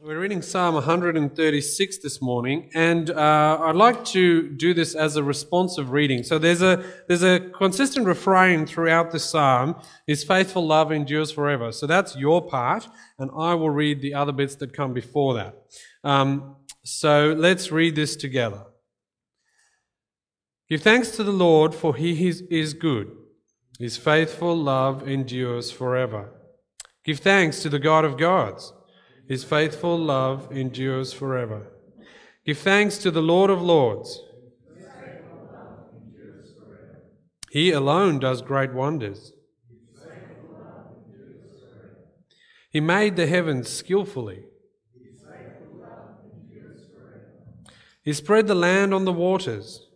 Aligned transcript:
We're 0.00 0.20
reading 0.20 0.42
Psalm 0.42 0.74
136 0.74 1.98
this 1.98 2.22
morning, 2.22 2.70
and 2.72 3.10
uh, 3.10 3.58
I'd 3.60 3.74
like 3.74 4.04
to 4.06 4.48
do 4.48 4.72
this 4.72 4.94
as 4.94 5.16
a 5.16 5.24
responsive 5.24 5.90
reading. 5.90 6.22
So 6.22 6.38
there's 6.38 6.62
a 6.62 6.84
there's 7.08 7.24
a 7.24 7.40
consistent 7.40 8.06
refrain 8.06 8.64
throughout 8.64 9.10
the 9.10 9.18
psalm: 9.18 9.74
"His 10.06 10.22
faithful 10.22 10.64
love 10.64 10.92
endures 10.92 11.32
forever." 11.32 11.72
So 11.72 11.88
that's 11.88 12.14
your 12.14 12.46
part, 12.46 12.88
and 13.18 13.28
I 13.36 13.54
will 13.54 13.70
read 13.70 14.00
the 14.00 14.14
other 14.14 14.30
bits 14.30 14.54
that 14.56 14.72
come 14.72 14.92
before 14.92 15.34
that. 15.34 15.56
Um, 16.04 16.54
so 16.84 17.34
let's 17.36 17.72
read 17.72 17.96
this 17.96 18.14
together. 18.14 18.66
Give 20.70 20.80
thanks 20.80 21.10
to 21.16 21.24
the 21.24 21.32
Lord, 21.32 21.74
for 21.74 21.96
He 21.96 22.28
is, 22.28 22.42
is 22.42 22.72
good. 22.72 23.10
His 23.80 23.96
faithful 23.96 24.56
love 24.56 25.08
endures 25.08 25.72
forever. 25.72 26.30
Give 27.04 27.18
thanks 27.18 27.62
to 27.62 27.68
the 27.68 27.80
God 27.80 28.04
of 28.04 28.16
gods. 28.16 28.72
His 29.28 29.44
faithful 29.44 29.98
love 29.98 30.50
endures 30.50 31.12
forever. 31.12 31.66
Give 32.46 32.56
thanks 32.56 32.96
to 32.98 33.10
the 33.10 33.20
Lord 33.20 33.50
of 33.50 33.60
Lords. 33.60 34.22
He 37.50 37.70
alone 37.72 38.18
does 38.18 38.40
great 38.40 38.72
wonders. 38.72 39.32
He 42.70 42.80
made 42.80 43.16
the 43.16 43.26
heavens 43.26 43.68
skillfully. 43.68 44.44
He 48.02 48.14
spread 48.14 48.46
the 48.46 48.54
land 48.54 48.94
on 48.94 49.04
the 49.04 49.12
waters. 49.12 49.86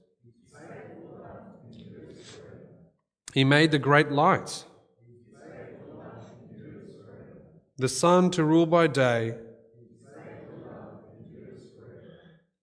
He 3.33 3.45
made 3.45 3.71
the 3.71 3.79
great 3.79 4.11
lights 4.11 4.67
the 7.83 7.89
sun 7.89 8.31
to 8.31 8.45
rule 8.45 8.65
by 8.65 8.87
day, 8.87 9.35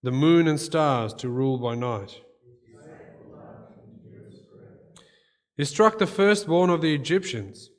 the 0.01 0.11
moon 0.13 0.47
and 0.47 0.57
stars 0.57 1.13
to 1.13 1.27
rule 1.27 1.57
by 1.57 1.75
night. 1.75 2.21
He 5.57 5.65
struck 5.65 5.97
the 5.97 6.07
firstborn 6.07 6.69
of 6.69 6.79
the 6.79 6.95
Egyptians 6.95 7.69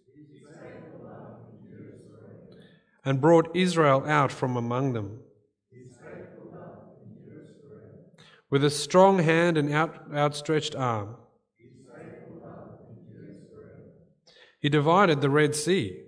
and 3.06 3.22
brought 3.22 3.56
Israel 3.56 4.04
out 4.06 4.30
from 4.30 4.58
among 4.58 4.92
them. 4.92 5.20
With 8.50 8.62
a 8.64 8.70
strong 8.70 9.20
hand 9.20 9.56
and 9.56 9.72
out, 9.72 10.14
outstretched 10.14 10.74
arm, 10.76 11.16
he 14.60 14.68
divided 14.68 15.22
the 15.22 15.30
Red 15.30 15.54
Sea 15.54 16.02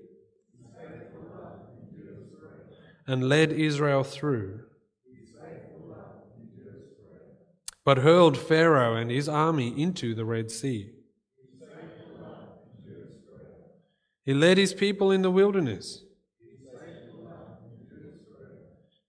and 3.07 3.29
led 3.29 3.53
Israel 3.53 4.05
through, 4.05 4.61
but 7.85 7.99
hurled 7.99 8.39
Pharaoh 8.39 8.95
and 8.95 9.11
his 9.11 9.29
army 9.29 9.81
into 9.81 10.15
the 10.15 10.25
Red 10.25 10.51
Sea. 10.51 10.91
He 14.25 14.35
led 14.35 14.57
his 14.57 14.73
people 14.73 15.11
in 15.11 15.23
the 15.23 15.31
wilderness. 15.31 16.05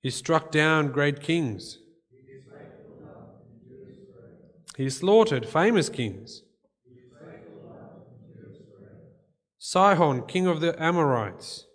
He 0.01 0.09
struck 0.09 0.51
down 0.51 0.91
great 0.91 1.21
kings. 1.21 1.79
He 4.75 4.89
slaughtered 4.89 5.47
famous 5.47 5.87
kings. 5.87 6.41
Sihon, 9.59 10.25
king 10.27 10.47
of 10.47 10.59
the 10.59 10.81
Amorites 10.81 11.67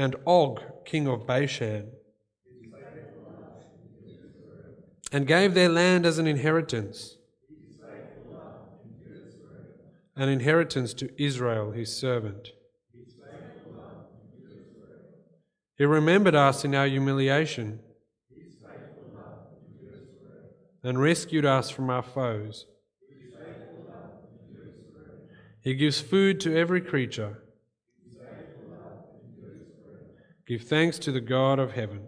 and 0.00 0.16
Og, 0.24 0.60
king 0.86 1.06
of 1.06 1.26
Bashan, 1.26 1.90
and 5.12 5.26
gave 5.26 5.52
their 5.52 5.68
land 5.68 6.06
as 6.06 6.16
an 6.16 6.26
inheritance, 6.26 7.18
an 10.16 10.30
inheritance 10.30 10.94
to 10.94 11.22
Israel, 11.22 11.72
his 11.72 11.94
servant. 11.94 12.52
He 15.76 15.84
remembered 15.84 16.34
us 16.34 16.64
in 16.64 16.74
our 16.74 16.86
humiliation 16.86 17.80
and 20.82 20.98
rescued 20.98 21.44
us 21.44 21.68
from 21.68 21.90
our 21.90 22.02
foes. 22.02 22.64
He 25.62 25.74
gives 25.74 26.00
food 26.00 26.40
to 26.40 26.56
every 26.56 26.80
creature. 26.80 27.39
Give 30.50 30.62
thanks 30.62 30.98
to 30.98 31.12
the 31.12 31.20
God 31.20 31.60
of 31.60 31.74
heaven. 31.74 32.00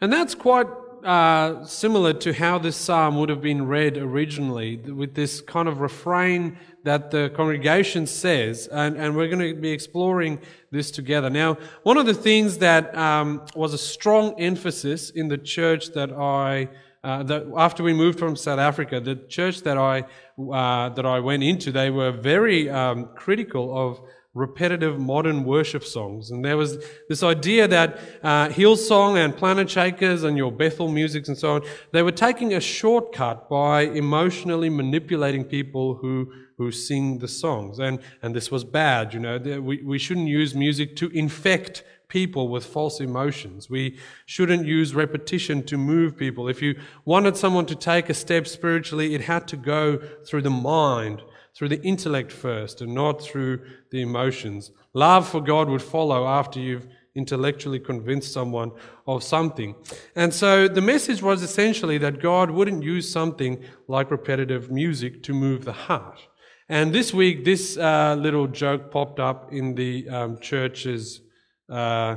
And 0.00 0.12
that's 0.12 0.36
quite 0.36 0.68
uh, 1.02 1.64
similar 1.64 2.12
to 2.12 2.32
how 2.32 2.58
this 2.58 2.76
psalm 2.76 3.16
would 3.18 3.28
have 3.28 3.40
been 3.40 3.66
read 3.66 3.96
originally, 3.96 4.76
with 4.76 5.16
this 5.16 5.40
kind 5.40 5.66
of 5.66 5.80
refrain 5.80 6.56
that 6.84 7.10
the 7.10 7.32
congregation 7.34 8.06
says, 8.06 8.68
and, 8.68 8.96
and 8.96 9.16
we're 9.16 9.26
going 9.26 9.56
to 9.56 9.60
be 9.60 9.72
exploring 9.72 10.40
this 10.70 10.92
together. 10.92 11.28
Now, 11.28 11.58
one 11.82 11.96
of 11.96 12.06
the 12.06 12.14
things 12.14 12.58
that 12.58 12.96
um, 12.96 13.44
was 13.56 13.74
a 13.74 13.78
strong 13.78 14.40
emphasis 14.40 15.10
in 15.10 15.26
the 15.26 15.38
church 15.38 15.94
that 15.94 16.12
I 16.12 16.68
uh, 17.02 17.22
that 17.24 17.46
after 17.56 17.82
we 17.82 17.92
moved 17.92 18.18
from 18.18 18.36
South 18.36 18.58
Africa, 18.58 19.00
the 19.00 19.16
church 19.16 19.62
that 19.62 19.78
I 19.78 20.04
uh, 20.40 20.90
that 20.90 21.06
I 21.06 21.18
went 21.18 21.42
into, 21.42 21.72
they 21.72 21.90
were 21.90 22.12
very 22.12 22.70
um, 22.70 23.10
critical 23.16 23.76
of 23.76 24.00
repetitive 24.38 25.00
modern 25.00 25.44
worship 25.44 25.84
songs. 25.84 26.30
And 26.30 26.44
there 26.44 26.56
was 26.56 26.78
this 27.08 27.22
idea 27.22 27.66
that 27.68 27.98
uh, 28.22 28.48
Hillsong 28.48 29.22
and 29.22 29.34
Planetshakers 29.34 30.24
and 30.24 30.36
your 30.36 30.52
Bethel 30.52 30.88
musics 30.88 31.28
and 31.28 31.36
so 31.36 31.56
on, 31.56 31.62
they 31.92 32.02
were 32.02 32.12
taking 32.12 32.54
a 32.54 32.60
shortcut 32.60 33.48
by 33.50 33.82
emotionally 33.82 34.70
manipulating 34.70 35.44
people 35.44 35.94
who, 35.94 36.32
who 36.56 36.70
sing 36.70 37.18
the 37.18 37.28
songs. 37.28 37.80
And, 37.80 37.98
and 38.22 38.34
this 38.34 38.50
was 38.50 38.64
bad, 38.64 39.12
you 39.12 39.20
know. 39.20 39.38
We, 39.60 39.82
we 39.82 39.98
shouldn't 39.98 40.28
use 40.28 40.54
music 40.54 40.94
to 40.96 41.08
infect 41.10 41.82
people 42.08 42.48
with 42.48 42.64
false 42.64 43.00
emotions. 43.00 43.68
We 43.68 43.98
shouldn't 44.24 44.64
use 44.64 44.94
repetition 44.94 45.62
to 45.64 45.76
move 45.76 46.16
people. 46.16 46.48
If 46.48 46.62
you 46.62 46.78
wanted 47.04 47.36
someone 47.36 47.66
to 47.66 47.74
take 47.74 48.08
a 48.08 48.14
step 48.14 48.46
spiritually, 48.46 49.14
it 49.14 49.22
had 49.22 49.46
to 49.48 49.56
go 49.56 49.98
through 50.24 50.42
the 50.42 50.50
mind 50.50 51.22
through 51.58 51.68
the 51.68 51.82
intellect 51.82 52.30
first 52.30 52.80
and 52.82 52.94
not 52.94 53.20
through 53.20 53.60
the 53.90 54.00
emotions. 54.00 54.70
Love 54.94 55.28
for 55.28 55.40
God 55.40 55.68
would 55.68 55.82
follow 55.82 56.24
after 56.24 56.60
you've 56.60 56.86
intellectually 57.16 57.80
convinced 57.80 58.32
someone 58.32 58.70
of 59.08 59.24
something. 59.24 59.74
And 60.14 60.32
so 60.32 60.68
the 60.68 60.80
message 60.80 61.20
was 61.20 61.42
essentially 61.42 61.98
that 61.98 62.22
God 62.22 62.48
wouldn't 62.52 62.84
use 62.84 63.10
something 63.10 63.64
like 63.88 64.12
repetitive 64.12 64.70
music 64.70 65.24
to 65.24 65.34
move 65.34 65.64
the 65.64 65.72
heart. 65.72 66.20
And 66.68 66.94
this 66.94 67.12
week, 67.12 67.44
this 67.44 67.76
uh, 67.76 68.14
little 68.16 68.46
joke 68.46 68.92
popped 68.92 69.18
up 69.18 69.52
in 69.52 69.74
the 69.74 70.08
um, 70.08 70.38
church's 70.38 71.22
uh, 71.68 72.16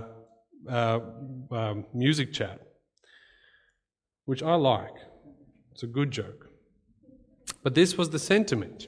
uh, 0.69 0.99
um, 1.49 1.85
music 1.95 2.31
chat, 2.31 2.59
which 4.25 4.43
I 4.43 4.53
like. 4.53 4.93
It's 5.71 5.81
a 5.81 5.87
good 5.87 6.11
joke. 6.11 6.47
But 7.63 7.73
this 7.73 7.97
was 7.97 8.11
the 8.11 8.19
sentiment. 8.19 8.87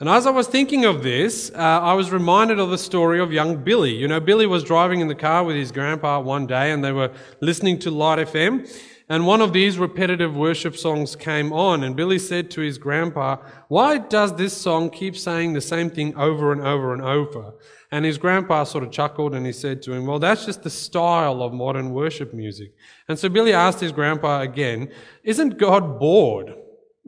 And 0.00 0.08
as 0.08 0.28
I 0.28 0.30
was 0.30 0.46
thinking 0.46 0.84
of 0.84 1.02
this, 1.02 1.50
uh, 1.52 1.58
I 1.58 1.92
was 1.94 2.12
reminded 2.12 2.60
of 2.60 2.70
the 2.70 2.78
story 2.78 3.18
of 3.18 3.32
young 3.32 3.56
Billy. 3.56 3.92
You 3.92 4.06
know, 4.06 4.20
Billy 4.20 4.46
was 4.46 4.62
driving 4.62 5.00
in 5.00 5.08
the 5.08 5.14
car 5.16 5.42
with 5.42 5.56
his 5.56 5.72
grandpa 5.72 6.20
one 6.20 6.46
day 6.46 6.70
and 6.70 6.84
they 6.84 6.92
were 6.92 7.10
listening 7.40 7.80
to 7.80 7.90
Light 7.90 8.20
FM. 8.28 8.70
And 9.08 9.26
one 9.26 9.40
of 9.40 9.52
these 9.52 9.76
repetitive 9.76 10.36
worship 10.36 10.76
songs 10.76 11.16
came 11.16 11.50
on, 11.50 11.82
and 11.82 11.96
Billy 11.96 12.18
said 12.18 12.50
to 12.52 12.60
his 12.60 12.76
grandpa, 12.76 13.38
Why 13.68 13.96
does 13.96 14.36
this 14.36 14.54
song 14.54 14.90
keep 14.90 15.16
saying 15.16 15.54
the 15.54 15.62
same 15.62 15.88
thing 15.88 16.14
over 16.14 16.52
and 16.52 16.60
over 16.60 16.92
and 16.92 17.00
over? 17.00 17.54
And 17.90 18.04
his 18.04 18.18
grandpa 18.18 18.64
sort 18.64 18.84
of 18.84 18.92
chuckled 18.92 19.34
and 19.34 19.46
he 19.46 19.52
said 19.52 19.80
to 19.82 19.94
him, 19.94 20.06
Well, 20.06 20.18
that's 20.18 20.44
just 20.44 20.62
the 20.62 20.70
style 20.70 21.42
of 21.42 21.54
modern 21.54 21.92
worship 21.94 22.34
music. 22.34 22.74
And 23.08 23.18
so 23.18 23.30
Billy 23.30 23.54
asked 23.54 23.80
his 23.80 23.92
grandpa 23.92 24.42
again, 24.42 24.92
Isn't 25.24 25.58
God 25.58 25.98
bored? 25.98 26.54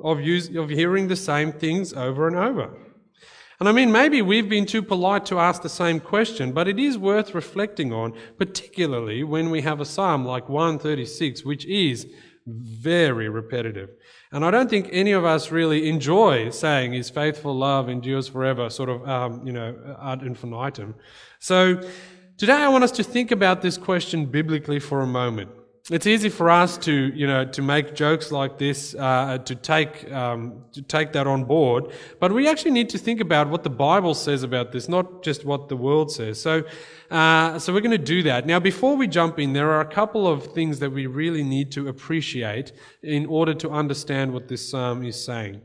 Of, 0.02 0.20
use, 0.20 0.54
of 0.56 0.70
hearing 0.70 1.08
the 1.08 1.16
same 1.16 1.52
things 1.52 1.92
over 1.92 2.26
and 2.26 2.36
over. 2.36 2.76
And 3.60 3.68
I 3.68 3.72
mean, 3.72 3.92
maybe 3.92 4.22
we've 4.22 4.48
been 4.48 4.64
too 4.64 4.82
polite 4.82 5.26
to 5.26 5.38
ask 5.38 5.60
the 5.60 5.68
same 5.68 6.00
question, 6.00 6.52
but 6.52 6.66
it 6.66 6.78
is 6.78 6.96
worth 6.96 7.34
reflecting 7.34 7.92
on, 7.92 8.14
particularly 8.38 9.22
when 9.22 9.50
we 9.50 9.60
have 9.60 9.80
a 9.80 9.84
psalm 9.84 10.24
like 10.24 10.48
136, 10.48 11.44
which 11.44 11.66
is 11.66 12.06
very 12.46 13.28
repetitive. 13.28 13.90
And 14.32 14.46
I 14.46 14.50
don't 14.50 14.70
think 14.70 14.88
any 14.92 15.12
of 15.12 15.26
us 15.26 15.50
really 15.50 15.90
enjoy 15.90 16.48
saying 16.50 16.94
his 16.94 17.10
faithful 17.10 17.54
love 17.54 17.90
endures 17.90 18.28
forever, 18.28 18.70
sort 18.70 18.88
of, 18.88 19.06
um, 19.06 19.46
you 19.46 19.52
know, 19.52 19.76
ad 20.02 20.22
infinitum. 20.22 20.94
So 21.38 21.82
today 22.38 22.54
I 22.54 22.68
want 22.68 22.84
us 22.84 22.92
to 22.92 23.04
think 23.04 23.30
about 23.30 23.60
this 23.60 23.76
question 23.76 24.24
biblically 24.24 24.78
for 24.78 25.02
a 25.02 25.06
moment. 25.06 25.50
It's 25.90 26.06
easy 26.06 26.28
for 26.28 26.48
us 26.48 26.78
to, 26.78 26.92
you 26.92 27.26
know, 27.26 27.44
to 27.44 27.62
make 27.62 27.94
jokes 27.94 28.30
like 28.30 28.58
this, 28.58 28.94
uh, 28.94 29.38
to 29.38 29.54
take 29.56 30.10
um, 30.12 30.64
to 30.72 30.82
take 30.82 31.12
that 31.12 31.26
on 31.26 31.44
board. 31.44 31.92
But 32.20 32.32
we 32.32 32.48
actually 32.48 32.70
need 32.70 32.88
to 32.90 32.98
think 32.98 33.20
about 33.20 33.50
what 33.50 33.64
the 33.64 33.70
Bible 33.70 34.14
says 34.14 34.44
about 34.44 34.70
this, 34.70 34.88
not 34.88 35.24
just 35.24 35.44
what 35.44 35.68
the 35.68 35.76
world 35.76 36.12
says. 36.12 36.40
So, 36.40 36.62
uh, 37.10 37.58
so 37.58 37.72
we're 37.72 37.80
going 37.80 37.90
to 37.90 37.98
do 37.98 38.22
that 38.22 38.46
now. 38.46 38.60
Before 38.60 38.96
we 38.96 39.08
jump 39.08 39.40
in, 39.40 39.52
there 39.52 39.70
are 39.72 39.80
a 39.80 39.92
couple 39.92 40.28
of 40.28 40.52
things 40.54 40.78
that 40.78 40.90
we 40.90 41.06
really 41.06 41.42
need 41.42 41.72
to 41.72 41.88
appreciate 41.88 42.72
in 43.02 43.26
order 43.26 43.52
to 43.54 43.70
understand 43.70 44.32
what 44.32 44.46
this 44.46 44.70
psalm 44.70 45.04
is 45.04 45.22
saying. 45.22 45.60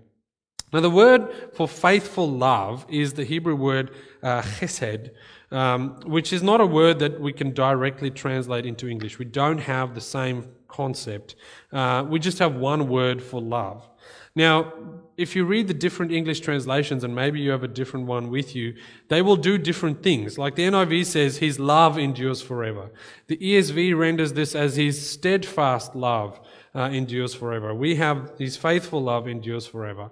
Now, 0.73 0.81
the 0.81 0.89
word 0.89 1.31
for 1.53 1.67
faithful 1.67 2.29
love 2.29 2.85
is 2.89 3.13
the 3.13 3.23
Hebrew 3.23 3.55
word 3.55 3.91
uh, 4.23 4.41
chesed, 4.41 5.11
um, 5.51 5.99
which 6.05 6.33
is 6.33 6.43
not 6.43 6.61
a 6.61 6.65
word 6.65 6.99
that 6.99 7.19
we 7.19 7.33
can 7.33 7.53
directly 7.53 8.09
translate 8.09 8.65
into 8.65 8.87
English. 8.87 9.19
We 9.19 9.25
don't 9.25 9.59
have 9.59 9.95
the 9.95 10.01
same 10.01 10.47
concept. 10.67 11.35
Uh, 11.71 12.05
we 12.07 12.19
just 12.19 12.39
have 12.39 12.55
one 12.55 12.87
word 12.89 13.21
for 13.21 13.41
love. 13.41 13.87
Now, 14.35 14.73
if 15.17 15.33
you 15.33 15.45
read 15.45 15.69
the 15.69 15.73
different 15.73 16.11
English 16.11 16.41
translations, 16.41 17.05
and 17.05 17.15
maybe 17.15 17.39
you 17.39 17.51
have 17.51 17.63
a 17.63 17.69
different 17.69 18.05
one 18.05 18.29
with 18.29 18.53
you, 18.53 18.75
they 19.07 19.21
will 19.21 19.37
do 19.37 19.57
different 19.57 20.03
things. 20.03 20.37
Like 20.37 20.55
the 20.55 20.63
NIV 20.63 21.05
says, 21.05 21.37
His 21.37 21.57
love 21.57 21.97
endures 21.97 22.41
forever. 22.41 22.91
The 23.27 23.37
ESV 23.37 23.97
renders 23.97 24.33
this 24.33 24.53
as 24.53 24.75
His 24.75 25.09
steadfast 25.09 25.95
love 25.95 26.41
uh, 26.75 26.89
endures 26.91 27.33
forever. 27.33 27.73
We 27.73 27.95
have 27.95 28.33
His 28.37 28.57
faithful 28.57 29.01
love 29.01 29.27
endures 29.29 29.67
forever. 29.67 30.11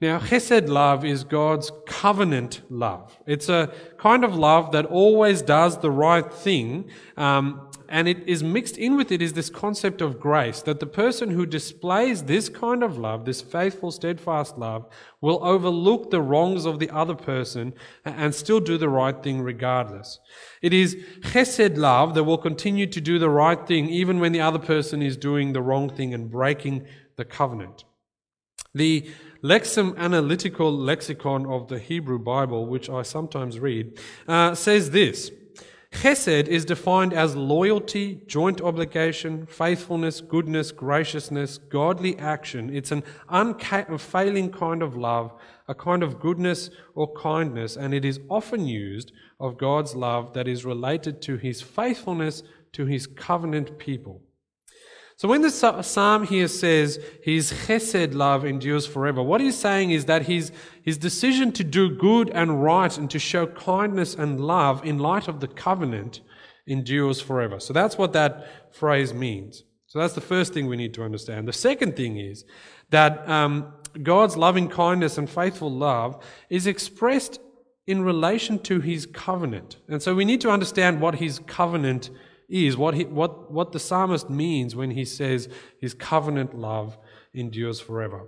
Now, 0.00 0.18
chesed 0.18 0.68
love 0.68 1.04
is 1.04 1.24
God's 1.24 1.70
covenant 1.86 2.62
love. 2.70 3.18
It's 3.26 3.50
a 3.50 3.70
kind 3.98 4.24
of 4.24 4.34
love 4.34 4.72
that 4.72 4.86
always 4.86 5.42
does 5.42 5.76
the 5.78 5.90
right 5.90 6.32
thing, 6.32 6.88
um, 7.18 7.68
and 7.86 8.08
it 8.08 8.26
is 8.26 8.42
mixed 8.42 8.78
in 8.78 8.96
with 8.96 9.12
it 9.12 9.20
is 9.20 9.34
this 9.34 9.50
concept 9.50 10.00
of 10.00 10.18
grace 10.18 10.62
that 10.62 10.80
the 10.80 10.86
person 10.86 11.28
who 11.28 11.44
displays 11.44 12.22
this 12.22 12.48
kind 12.48 12.82
of 12.82 12.96
love, 12.96 13.26
this 13.26 13.42
faithful, 13.42 13.90
steadfast 13.90 14.56
love, 14.56 14.86
will 15.20 15.44
overlook 15.44 16.10
the 16.10 16.22
wrongs 16.22 16.64
of 16.64 16.78
the 16.78 16.88
other 16.88 17.16
person 17.16 17.74
and 18.04 18.34
still 18.34 18.60
do 18.60 18.78
the 18.78 18.88
right 18.88 19.22
thing 19.22 19.42
regardless. 19.42 20.18
It 20.62 20.72
is 20.72 20.94
chesed 21.20 21.76
love 21.76 22.14
that 22.14 22.24
will 22.24 22.38
continue 22.38 22.86
to 22.86 23.00
do 23.02 23.18
the 23.18 23.28
right 23.28 23.66
thing 23.66 23.90
even 23.90 24.18
when 24.18 24.32
the 24.32 24.40
other 24.40 24.60
person 24.60 25.02
is 25.02 25.16
doing 25.18 25.52
the 25.52 25.60
wrong 25.62 25.90
thing 25.90 26.14
and 26.14 26.30
breaking 26.30 26.86
the 27.16 27.24
covenant. 27.24 27.84
The 28.72 29.10
Lexham 29.42 29.96
Analytical 29.96 30.70
Lexicon 30.70 31.46
of 31.46 31.68
the 31.68 31.78
Hebrew 31.78 32.18
Bible, 32.18 32.66
which 32.66 32.90
I 32.90 33.00
sometimes 33.00 33.58
read, 33.58 33.98
uh, 34.28 34.54
says 34.54 34.90
this 34.90 35.30
Chesed 35.92 36.46
is 36.46 36.66
defined 36.66 37.14
as 37.14 37.34
loyalty, 37.34 38.20
joint 38.26 38.60
obligation, 38.60 39.46
faithfulness, 39.46 40.20
goodness, 40.20 40.72
graciousness, 40.72 41.56
godly 41.56 42.18
action. 42.18 42.74
It's 42.74 42.92
an 42.92 43.02
unfailing 43.30 44.52
kind 44.52 44.82
of 44.82 44.94
love, 44.94 45.32
a 45.66 45.74
kind 45.74 46.02
of 46.02 46.20
goodness 46.20 46.68
or 46.94 47.12
kindness, 47.14 47.76
and 47.76 47.94
it 47.94 48.04
is 48.04 48.20
often 48.28 48.66
used 48.66 49.10
of 49.40 49.56
God's 49.56 49.96
love 49.96 50.34
that 50.34 50.48
is 50.48 50.66
related 50.66 51.22
to 51.22 51.38
his 51.38 51.62
faithfulness 51.62 52.42
to 52.72 52.84
his 52.84 53.06
covenant 53.06 53.78
people. 53.78 54.20
So 55.20 55.28
when 55.28 55.42
the 55.42 55.50
psalm 55.50 56.26
here 56.26 56.48
says 56.48 56.98
his 57.22 57.52
chesed 57.52 58.14
love 58.14 58.46
endures 58.46 58.86
forever, 58.86 59.22
what 59.22 59.42
he's 59.42 59.58
saying 59.58 59.90
is 59.90 60.06
that 60.06 60.22
his, 60.22 60.50
his 60.82 60.96
decision 60.96 61.52
to 61.52 61.62
do 61.62 61.94
good 61.94 62.30
and 62.30 62.64
right 62.64 62.96
and 62.96 63.10
to 63.10 63.18
show 63.18 63.46
kindness 63.46 64.14
and 64.14 64.40
love 64.40 64.82
in 64.82 64.98
light 64.98 65.28
of 65.28 65.40
the 65.40 65.46
covenant 65.46 66.22
endures 66.66 67.20
forever. 67.20 67.60
So 67.60 67.74
that's 67.74 67.98
what 67.98 68.14
that 68.14 68.74
phrase 68.74 69.12
means. 69.12 69.64
So 69.88 69.98
that's 69.98 70.14
the 70.14 70.22
first 70.22 70.54
thing 70.54 70.68
we 70.68 70.78
need 70.78 70.94
to 70.94 71.02
understand. 71.02 71.46
The 71.46 71.52
second 71.52 71.96
thing 71.96 72.16
is 72.16 72.46
that 72.88 73.28
um, 73.28 73.74
God's 74.02 74.38
loving 74.38 74.68
kindness 74.68 75.18
and 75.18 75.28
faithful 75.28 75.70
love 75.70 76.24
is 76.48 76.66
expressed 76.66 77.40
in 77.86 78.04
relation 78.04 78.58
to 78.60 78.80
his 78.80 79.04
covenant. 79.04 79.76
And 79.86 80.02
so 80.02 80.14
we 80.14 80.24
need 80.24 80.40
to 80.40 80.50
understand 80.50 81.02
what 81.02 81.16
his 81.16 81.40
covenant 81.40 82.08
is, 82.50 82.76
what, 82.76 82.94
he, 82.94 83.04
what, 83.04 83.50
what 83.50 83.72
the 83.72 83.78
psalmist 83.78 84.28
means 84.28 84.76
when 84.76 84.90
he 84.90 85.04
says 85.04 85.48
his 85.80 85.94
covenant 85.94 86.54
love 86.54 86.98
endures 87.32 87.80
forever. 87.80 88.26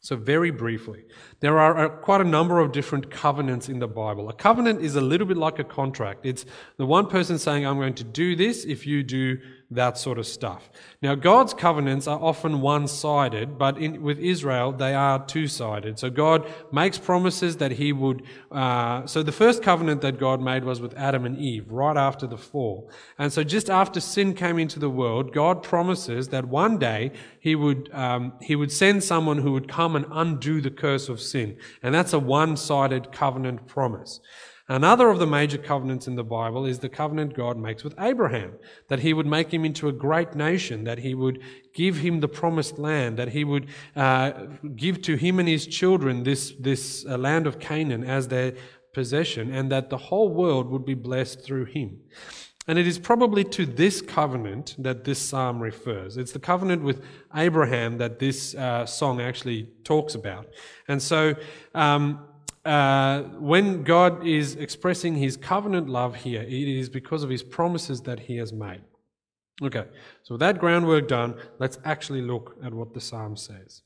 So, 0.00 0.16
very 0.16 0.50
briefly, 0.50 1.04
there 1.40 1.58
are 1.58 1.86
uh, 1.86 1.88
quite 1.88 2.20
a 2.20 2.24
number 2.24 2.60
of 2.60 2.72
different 2.72 3.10
covenants 3.10 3.70
in 3.70 3.78
the 3.78 3.88
Bible. 3.88 4.28
A 4.28 4.34
covenant 4.34 4.82
is 4.82 4.96
a 4.96 5.00
little 5.00 5.26
bit 5.26 5.38
like 5.38 5.58
a 5.58 5.64
contract. 5.64 6.26
It's 6.26 6.44
the 6.76 6.84
one 6.84 7.06
person 7.06 7.38
saying, 7.38 7.66
I'm 7.66 7.78
going 7.78 7.94
to 7.94 8.04
do 8.04 8.36
this 8.36 8.66
if 8.66 8.86
you 8.86 9.02
do 9.02 9.38
that 9.70 9.98
sort 9.98 10.18
of 10.18 10.26
stuff. 10.26 10.70
Now, 11.02 11.14
God's 11.14 11.54
covenants 11.54 12.06
are 12.06 12.18
often 12.18 12.60
one 12.60 12.86
sided, 12.86 13.58
but 13.58 13.78
in, 13.78 14.02
with 14.02 14.18
Israel, 14.18 14.72
they 14.72 14.94
are 14.94 15.24
two 15.24 15.48
sided. 15.48 15.98
So, 15.98 16.10
God 16.10 16.46
makes 16.72 16.98
promises 16.98 17.56
that 17.58 17.72
He 17.72 17.92
would. 17.92 18.22
Uh, 18.50 19.06
so, 19.06 19.22
the 19.22 19.32
first 19.32 19.62
covenant 19.62 20.00
that 20.02 20.18
God 20.18 20.40
made 20.40 20.64
was 20.64 20.80
with 20.80 20.94
Adam 20.94 21.24
and 21.24 21.38
Eve, 21.38 21.70
right 21.70 21.96
after 21.96 22.26
the 22.26 22.38
fall. 22.38 22.90
And 23.18 23.32
so, 23.32 23.42
just 23.42 23.70
after 23.70 24.00
sin 24.00 24.34
came 24.34 24.58
into 24.58 24.78
the 24.78 24.90
world, 24.90 25.32
God 25.32 25.62
promises 25.62 26.28
that 26.28 26.46
one 26.46 26.78
day 26.78 27.12
He 27.40 27.54
would, 27.54 27.90
um, 27.92 28.34
he 28.40 28.56
would 28.56 28.72
send 28.72 29.02
someone 29.02 29.38
who 29.38 29.52
would 29.52 29.68
come 29.68 29.96
and 29.96 30.06
undo 30.10 30.60
the 30.60 30.70
curse 30.70 31.08
of 31.08 31.20
sin. 31.20 31.56
And 31.82 31.94
that's 31.94 32.12
a 32.12 32.18
one 32.18 32.56
sided 32.56 33.12
covenant 33.12 33.66
promise. 33.66 34.20
Another 34.66 35.10
of 35.10 35.18
the 35.18 35.26
major 35.26 35.58
covenants 35.58 36.06
in 36.06 36.14
the 36.14 36.24
Bible 36.24 36.64
is 36.64 36.78
the 36.78 36.88
covenant 36.88 37.34
God 37.34 37.58
makes 37.58 37.84
with 37.84 37.94
Abraham, 37.98 38.54
that 38.88 39.00
he 39.00 39.12
would 39.12 39.26
make 39.26 39.52
him 39.52 39.62
into 39.62 39.88
a 39.88 39.92
great 39.92 40.34
nation, 40.34 40.84
that 40.84 40.98
he 40.98 41.14
would 41.14 41.42
give 41.74 41.98
him 41.98 42.20
the 42.20 42.28
promised 42.28 42.78
land, 42.78 43.18
that 43.18 43.28
he 43.28 43.44
would 43.44 43.68
uh, 43.94 44.32
give 44.74 45.02
to 45.02 45.16
him 45.16 45.38
and 45.38 45.48
his 45.48 45.66
children 45.66 46.22
this, 46.22 46.54
this 46.58 47.04
uh, 47.06 47.18
land 47.18 47.46
of 47.46 47.58
Canaan 47.58 48.04
as 48.04 48.28
their 48.28 48.54
possession, 48.94 49.52
and 49.52 49.70
that 49.70 49.90
the 49.90 49.98
whole 49.98 50.30
world 50.30 50.70
would 50.70 50.86
be 50.86 50.94
blessed 50.94 51.44
through 51.44 51.66
him. 51.66 52.00
And 52.66 52.78
it 52.78 52.86
is 52.86 52.98
probably 52.98 53.44
to 53.44 53.66
this 53.66 54.00
covenant 54.00 54.76
that 54.78 55.04
this 55.04 55.18
psalm 55.18 55.60
refers. 55.60 56.16
It's 56.16 56.32
the 56.32 56.38
covenant 56.38 56.82
with 56.82 57.04
Abraham 57.34 57.98
that 57.98 58.18
this 58.18 58.54
uh, 58.54 58.86
song 58.86 59.20
actually 59.20 59.68
talks 59.84 60.14
about. 60.14 60.46
And 60.88 61.02
so, 61.02 61.34
um, 61.74 62.26
uh, 62.64 63.22
when 63.38 63.82
God 63.82 64.26
is 64.26 64.56
expressing 64.56 65.14
his 65.16 65.36
covenant 65.36 65.88
love 65.88 66.16
here, 66.16 66.42
it 66.42 66.68
is 66.68 66.88
because 66.88 67.22
of 67.22 67.30
his 67.30 67.42
promises 67.42 68.00
that 68.02 68.20
he 68.20 68.36
has 68.36 68.52
made. 68.52 68.80
Okay, 69.62 69.84
so 70.22 70.34
with 70.34 70.40
that 70.40 70.58
groundwork 70.58 71.06
done, 71.06 71.34
let's 71.58 71.78
actually 71.84 72.22
look 72.22 72.56
at 72.64 72.74
what 72.74 72.94
the 72.94 73.00
psalm 73.00 73.36
says. 73.36 73.82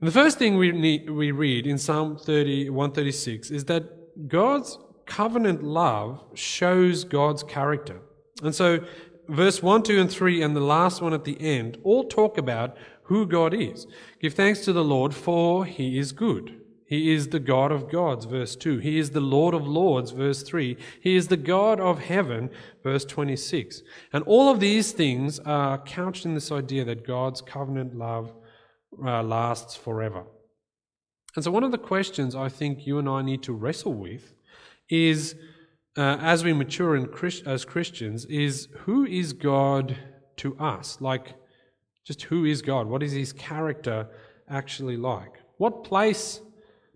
And 0.00 0.08
the 0.08 0.12
first 0.12 0.38
thing 0.38 0.56
we, 0.56 0.72
need, 0.72 1.10
we 1.10 1.30
read 1.30 1.66
in 1.66 1.78
Psalm 1.78 2.16
30, 2.16 2.70
136 2.70 3.50
is 3.50 3.64
that 3.66 4.28
God's 4.28 4.78
covenant 5.06 5.62
love 5.62 6.22
shows 6.34 7.04
God's 7.04 7.42
character. 7.42 8.00
And 8.42 8.54
so, 8.54 8.80
verse 9.28 9.62
1, 9.62 9.84
2, 9.84 10.00
and 10.00 10.10
3, 10.10 10.42
and 10.42 10.54
the 10.56 10.60
last 10.60 11.02
one 11.02 11.12
at 11.12 11.24
the 11.24 11.40
end 11.40 11.78
all 11.82 12.04
talk 12.04 12.38
about 12.38 12.76
who 13.04 13.26
God 13.26 13.54
is. 13.54 13.86
Give 14.20 14.34
thanks 14.34 14.60
to 14.60 14.72
the 14.72 14.84
Lord, 14.84 15.14
for 15.14 15.64
he 15.64 15.98
is 15.98 16.12
good. 16.12 16.61
He 16.92 17.10
is 17.14 17.28
the 17.28 17.40
God 17.40 17.72
of 17.72 17.90
gods, 17.90 18.26
verse 18.26 18.54
2. 18.54 18.76
He 18.76 18.98
is 18.98 19.12
the 19.12 19.20
Lord 19.20 19.54
of 19.54 19.66
lords, 19.66 20.10
verse 20.10 20.42
3. 20.42 20.76
He 21.00 21.16
is 21.16 21.28
the 21.28 21.38
God 21.38 21.80
of 21.80 22.00
heaven, 22.00 22.50
verse 22.82 23.06
26. 23.06 23.80
And 24.12 24.22
all 24.24 24.50
of 24.50 24.60
these 24.60 24.92
things 24.92 25.38
are 25.38 25.78
couched 25.78 26.26
in 26.26 26.34
this 26.34 26.52
idea 26.52 26.84
that 26.84 27.06
God's 27.06 27.40
covenant 27.40 27.96
love 27.96 28.34
uh, 29.02 29.22
lasts 29.22 29.74
forever. 29.74 30.24
And 31.34 31.42
so, 31.42 31.50
one 31.50 31.64
of 31.64 31.72
the 31.72 31.78
questions 31.78 32.34
I 32.34 32.50
think 32.50 32.86
you 32.86 32.98
and 32.98 33.08
I 33.08 33.22
need 33.22 33.42
to 33.44 33.54
wrestle 33.54 33.94
with 33.94 34.34
is, 34.90 35.34
uh, 35.96 36.18
as 36.20 36.44
we 36.44 36.52
mature 36.52 36.94
in 36.94 37.06
Christ- 37.06 37.46
as 37.46 37.64
Christians, 37.64 38.26
is 38.26 38.68
who 38.80 39.06
is 39.06 39.32
God 39.32 39.96
to 40.36 40.58
us? 40.58 41.00
Like, 41.00 41.36
just 42.04 42.24
who 42.24 42.44
is 42.44 42.60
God? 42.60 42.86
What 42.86 43.02
is 43.02 43.12
his 43.12 43.32
character 43.32 44.10
actually 44.46 44.98
like? 44.98 45.40
What 45.56 45.84
place 45.84 46.42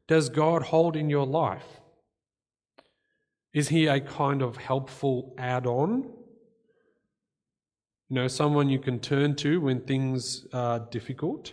does 0.09 0.29
God 0.29 0.63
hold 0.63 0.97
in 0.97 1.11
your 1.11 1.27
life? 1.27 1.81
Is 3.53 3.69
he 3.69 3.87
a 3.87 4.01
kind 4.01 4.43
of 4.43 4.57
helpful 4.57 5.35
add 5.39 5.67
on? 5.67 6.05
You 8.09 8.15
know, 8.15 8.29
someone 8.29 8.69
you 8.69 8.79
can 8.79 9.01
turn 9.01 9.35
to 9.37 9.61
when 9.61 9.81
things 9.81 10.47
are 10.53 10.79
difficult? 10.79 11.53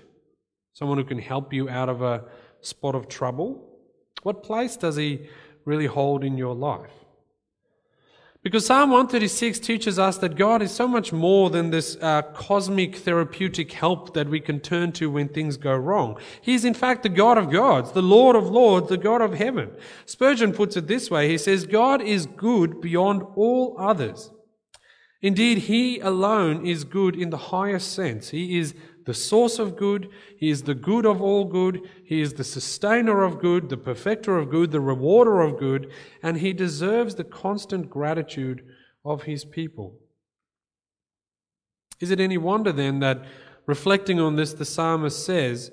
Someone 0.74 0.98
who 0.98 1.03
can 1.03 1.19
help 1.19 1.53
you 1.53 1.69
out 1.69 1.89
of 1.89 2.01
a 2.01 2.25
spot 2.62 2.95
of 2.95 3.07
trouble? 3.07 3.79
What 4.24 4.43
place 4.43 4.75
does 4.75 4.98
he 4.98 5.27
really 5.65 5.86
hold 5.86 6.24
in 6.24 6.38
your 6.38 6.53
life? 6.53 6.91
Because 8.43 8.65
Psalm 8.65 8.89
136 8.89 9.57
teaches 9.59 9.97
us 9.97 10.17
that 10.17 10.35
God 10.35 10.62
is 10.62 10.69
so 10.69 10.85
much 10.85 11.13
more 11.13 11.50
than 11.50 11.69
this 11.69 11.95
uh, 12.01 12.23
cosmic 12.33 12.97
therapeutic 12.97 13.71
help 13.71 14.13
that 14.15 14.27
we 14.27 14.41
can 14.41 14.59
turn 14.59 14.91
to 14.93 15.09
when 15.09 15.29
things 15.29 15.55
go 15.55 15.73
wrong. 15.73 16.17
He 16.41 16.53
is 16.53 16.65
in 16.65 16.73
fact 16.73 17.03
the 17.03 17.09
God 17.09 17.38
of 17.38 17.50
gods, 17.50 17.93
the 17.93 18.01
Lord 18.01 18.35
of 18.35 18.50
lords, 18.50 18.89
the 18.89 18.97
God 18.97 19.21
of 19.21 19.35
heaven. 19.35 19.71
Spurgeon 20.05 20.51
puts 20.51 20.75
it 20.75 20.88
this 20.88 21.09
way. 21.09 21.29
He 21.29 21.38
says, 21.38 21.65
God 21.65 22.01
is 22.01 22.25
good 22.25 22.81
beyond 22.81 23.23
all 23.38 23.77
others. 23.79 24.29
Indeed, 25.21 25.59
He 25.59 26.01
alone 26.01 26.65
is 26.67 26.83
good 26.83 27.15
in 27.15 27.29
the 27.29 27.38
highest 27.38 27.93
sense. 27.93 28.31
He 28.31 28.59
is 28.59 28.75
the 29.05 29.13
source 29.13 29.60
of 29.60 29.75
good, 29.75 30.10
He 30.38 30.50
is 30.50 30.63
the 30.63 30.75
good 30.75 31.05
of 31.05 31.22
all 31.22 31.45
good, 31.45 31.81
He 32.03 32.22
is 32.22 32.33
the 32.33 32.43
sustainer 32.43 33.24
of 33.24 33.39
good, 33.39 33.69
the 33.69 33.77
perfecter 33.77 34.38
of 34.38 34.50
good, 34.50 34.72
the 34.72 34.81
rewarder 34.81 35.41
of 35.41 35.60
good, 35.60 35.91
and 36.22 36.38
He 36.38 36.53
deserves 36.53 37.15
the 37.15 37.24
constant 37.24 37.89
gratitude 37.89 38.65
of 39.03 39.24
His 39.24 39.45
people. 39.45 40.00
Is 42.00 42.12
it 42.12 42.19
any 42.19 42.38
wonder 42.38 42.72
then 42.72 43.00
that, 43.00 43.24
reflecting 43.65 44.19
on 44.19 44.36
this, 44.36 44.53
the 44.53 44.65
psalmist 44.65 45.25
says, 45.25 45.72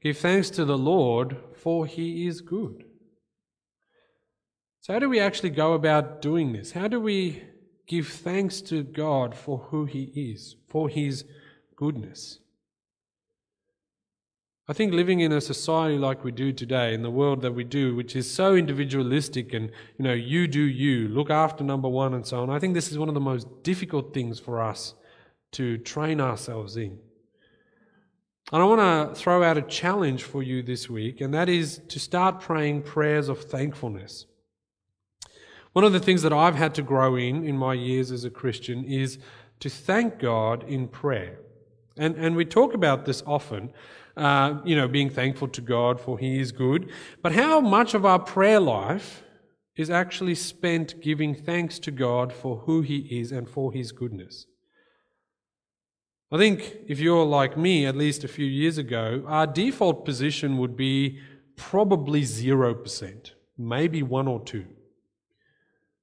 Give 0.00 0.16
thanks 0.16 0.50
to 0.50 0.64
the 0.64 0.78
Lord, 0.78 1.36
for 1.54 1.86
He 1.86 2.26
is 2.26 2.40
good. 2.40 2.84
So, 4.80 4.92
how 4.92 4.98
do 4.98 5.08
we 5.08 5.20
actually 5.20 5.50
go 5.50 5.74
about 5.74 6.20
doing 6.20 6.52
this? 6.52 6.72
How 6.72 6.88
do 6.88 7.00
we 7.00 7.42
give 7.86 8.08
thanks 8.08 8.60
to 8.62 8.82
God 8.82 9.34
for 9.34 9.58
who 9.58 9.84
He 9.84 10.04
is, 10.14 10.56
for 10.68 10.88
His 10.88 11.24
goodness. 11.76 12.38
I 14.68 14.72
think 14.72 14.92
living 14.92 15.20
in 15.20 15.32
a 15.32 15.40
society 15.40 15.98
like 15.98 16.22
we 16.22 16.30
do 16.30 16.52
today, 16.52 16.94
in 16.94 17.02
the 17.02 17.10
world 17.10 17.42
that 17.42 17.52
we 17.52 17.64
do, 17.64 17.96
which 17.96 18.14
is 18.14 18.30
so 18.30 18.54
individualistic 18.54 19.52
and, 19.52 19.70
you 19.98 20.04
know, 20.04 20.12
you 20.12 20.46
do 20.46 20.62
you, 20.62 21.08
look 21.08 21.30
after 21.30 21.64
number 21.64 21.88
one 21.88 22.14
and 22.14 22.24
so 22.24 22.42
on, 22.42 22.50
I 22.50 22.60
think 22.60 22.74
this 22.74 22.92
is 22.92 22.98
one 22.98 23.08
of 23.08 23.14
the 23.14 23.20
most 23.20 23.64
difficult 23.64 24.14
things 24.14 24.38
for 24.38 24.62
us 24.62 24.94
to 25.52 25.78
train 25.78 26.20
ourselves 26.20 26.76
in. 26.76 26.98
And 28.52 28.62
I 28.62 28.64
want 28.64 29.14
to 29.14 29.20
throw 29.20 29.42
out 29.42 29.58
a 29.58 29.62
challenge 29.62 30.22
for 30.22 30.42
you 30.42 30.62
this 30.62 30.88
week, 30.88 31.20
and 31.20 31.34
that 31.34 31.48
is 31.48 31.80
to 31.88 31.98
start 31.98 32.40
praying 32.40 32.82
prayers 32.82 33.28
of 33.28 33.42
thankfulness. 33.42 34.26
One 35.72 35.84
of 35.84 35.92
the 35.92 36.00
things 36.00 36.22
that 36.22 36.32
I've 36.32 36.54
had 36.54 36.74
to 36.76 36.82
grow 36.82 37.16
in 37.16 37.44
in 37.44 37.56
my 37.56 37.74
years 37.74 38.12
as 38.12 38.24
a 38.24 38.30
Christian 38.30 38.84
is 38.84 39.18
to 39.60 39.70
thank 39.70 40.18
God 40.18 40.64
in 40.68 40.86
prayer. 40.86 41.38
And, 41.96 42.14
and 42.16 42.36
we 42.36 42.44
talk 42.44 42.74
about 42.74 43.06
this 43.06 43.22
often, 43.26 43.72
uh, 44.16 44.60
you 44.64 44.76
know, 44.76 44.88
being 44.88 45.10
thankful 45.10 45.48
to 45.48 45.60
God 45.60 46.00
for 46.00 46.18
He 46.18 46.38
is 46.38 46.52
good. 46.52 46.90
But 47.22 47.32
how 47.32 47.60
much 47.60 47.94
of 47.94 48.04
our 48.04 48.18
prayer 48.18 48.60
life 48.60 49.22
is 49.76 49.90
actually 49.90 50.34
spent 50.34 51.00
giving 51.00 51.34
thanks 51.34 51.78
to 51.80 51.90
God 51.90 52.32
for 52.32 52.58
who 52.58 52.82
He 52.82 52.98
is 53.20 53.32
and 53.32 53.48
for 53.48 53.72
His 53.72 53.92
goodness? 53.92 54.46
I 56.30 56.38
think 56.38 56.76
if 56.88 56.98
you're 56.98 57.26
like 57.26 57.58
me, 57.58 57.84
at 57.84 57.96
least 57.96 58.24
a 58.24 58.28
few 58.28 58.46
years 58.46 58.78
ago, 58.78 59.22
our 59.26 59.46
default 59.46 60.04
position 60.04 60.56
would 60.58 60.76
be 60.76 61.18
probably 61.56 62.22
0%, 62.22 63.30
maybe 63.58 64.02
1 64.02 64.28
or 64.28 64.40
2. 64.40 64.64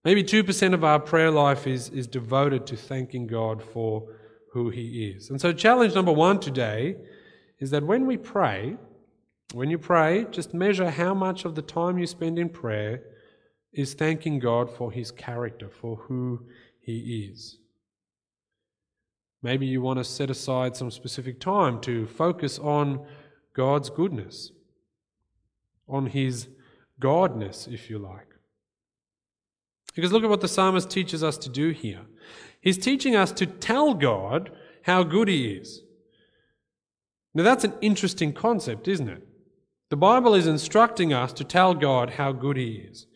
Maybe 0.06 0.24
2% 0.24 0.74
of 0.74 0.84
our 0.84 1.00
prayer 1.00 1.32
life 1.32 1.68
is, 1.68 1.90
is 1.90 2.08
devoted 2.08 2.66
to 2.68 2.78
thanking 2.78 3.28
God 3.28 3.62
for 3.62 4.08
who 4.54 4.70
He 4.70 5.10
is. 5.10 5.30
And 5.30 5.42
so, 5.42 5.52
challenge 5.52 5.96
number 5.96 6.12
one 6.12 6.40
today 6.40 6.96
is 7.60 7.72
that 7.72 7.84
when 7.84 8.06
we 8.06 8.18
pray, 8.18 8.78
when 9.54 9.70
you 9.70 9.78
pray, 9.78 10.26
just 10.32 10.54
measure 10.54 10.90
how 10.90 11.14
much 11.14 11.46
of 11.46 11.56
the 11.56 11.62
time 11.62 11.98
you 11.98 12.08
spend 12.08 12.38
in 12.40 12.50
prayer 12.50 13.04
is 13.74 13.94
thanking 13.94 14.40
God 14.40 14.70
for 14.70 14.92
His 14.92 15.12
character, 15.12 15.70
for 15.70 15.98
who 15.98 16.46
He 16.80 17.28
is. 17.30 17.58
Maybe 19.42 19.66
you 19.66 19.82
want 19.82 20.00
to 20.00 20.04
set 20.04 20.30
aside 20.30 20.76
some 20.76 20.92
specific 20.92 21.40
time 21.40 21.80
to 21.82 22.08
focus 22.08 22.60
on 22.60 23.06
God's 23.54 23.90
goodness, 23.90 24.52
on 25.88 26.08
His 26.08 26.48
Godness, 27.02 27.72
if 27.72 27.90
you 27.90 27.98
like. 28.00 28.28
Because 29.96 30.12
look 30.12 30.24
at 30.24 30.30
what 30.30 30.42
the 30.42 30.48
psalmist 30.48 30.90
teaches 30.90 31.24
us 31.24 31.38
to 31.40 31.50
do 31.50 31.72
here. 31.72 32.02
He's 32.62 32.78
teaching 32.78 33.16
us 33.16 33.32
to 33.34 33.46
tell 33.46 33.94
God 33.94 34.52
how 34.84 35.04
good 35.04 35.28
He 35.28 35.54
is. 35.54 35.84
Now, 37.34 37.44
that's 37.44 37.64
an 37.64 37.74
interesting 37.82 38.34
concept, 38.34 38.88
isn't 38.88 39.10
it? 39.10 39.26
The 39.90 39.98
Bible 39.98 40.36
is 40.36 40.48
instructing 40.48 41.14
us 41.14 41.34
to 41.34 41.44
tell 41.44 41.74
God 41.74 42.12
how 42.12 42.32
good 42.32 42.58
He 42.58 42.86
is. 42.90 43.08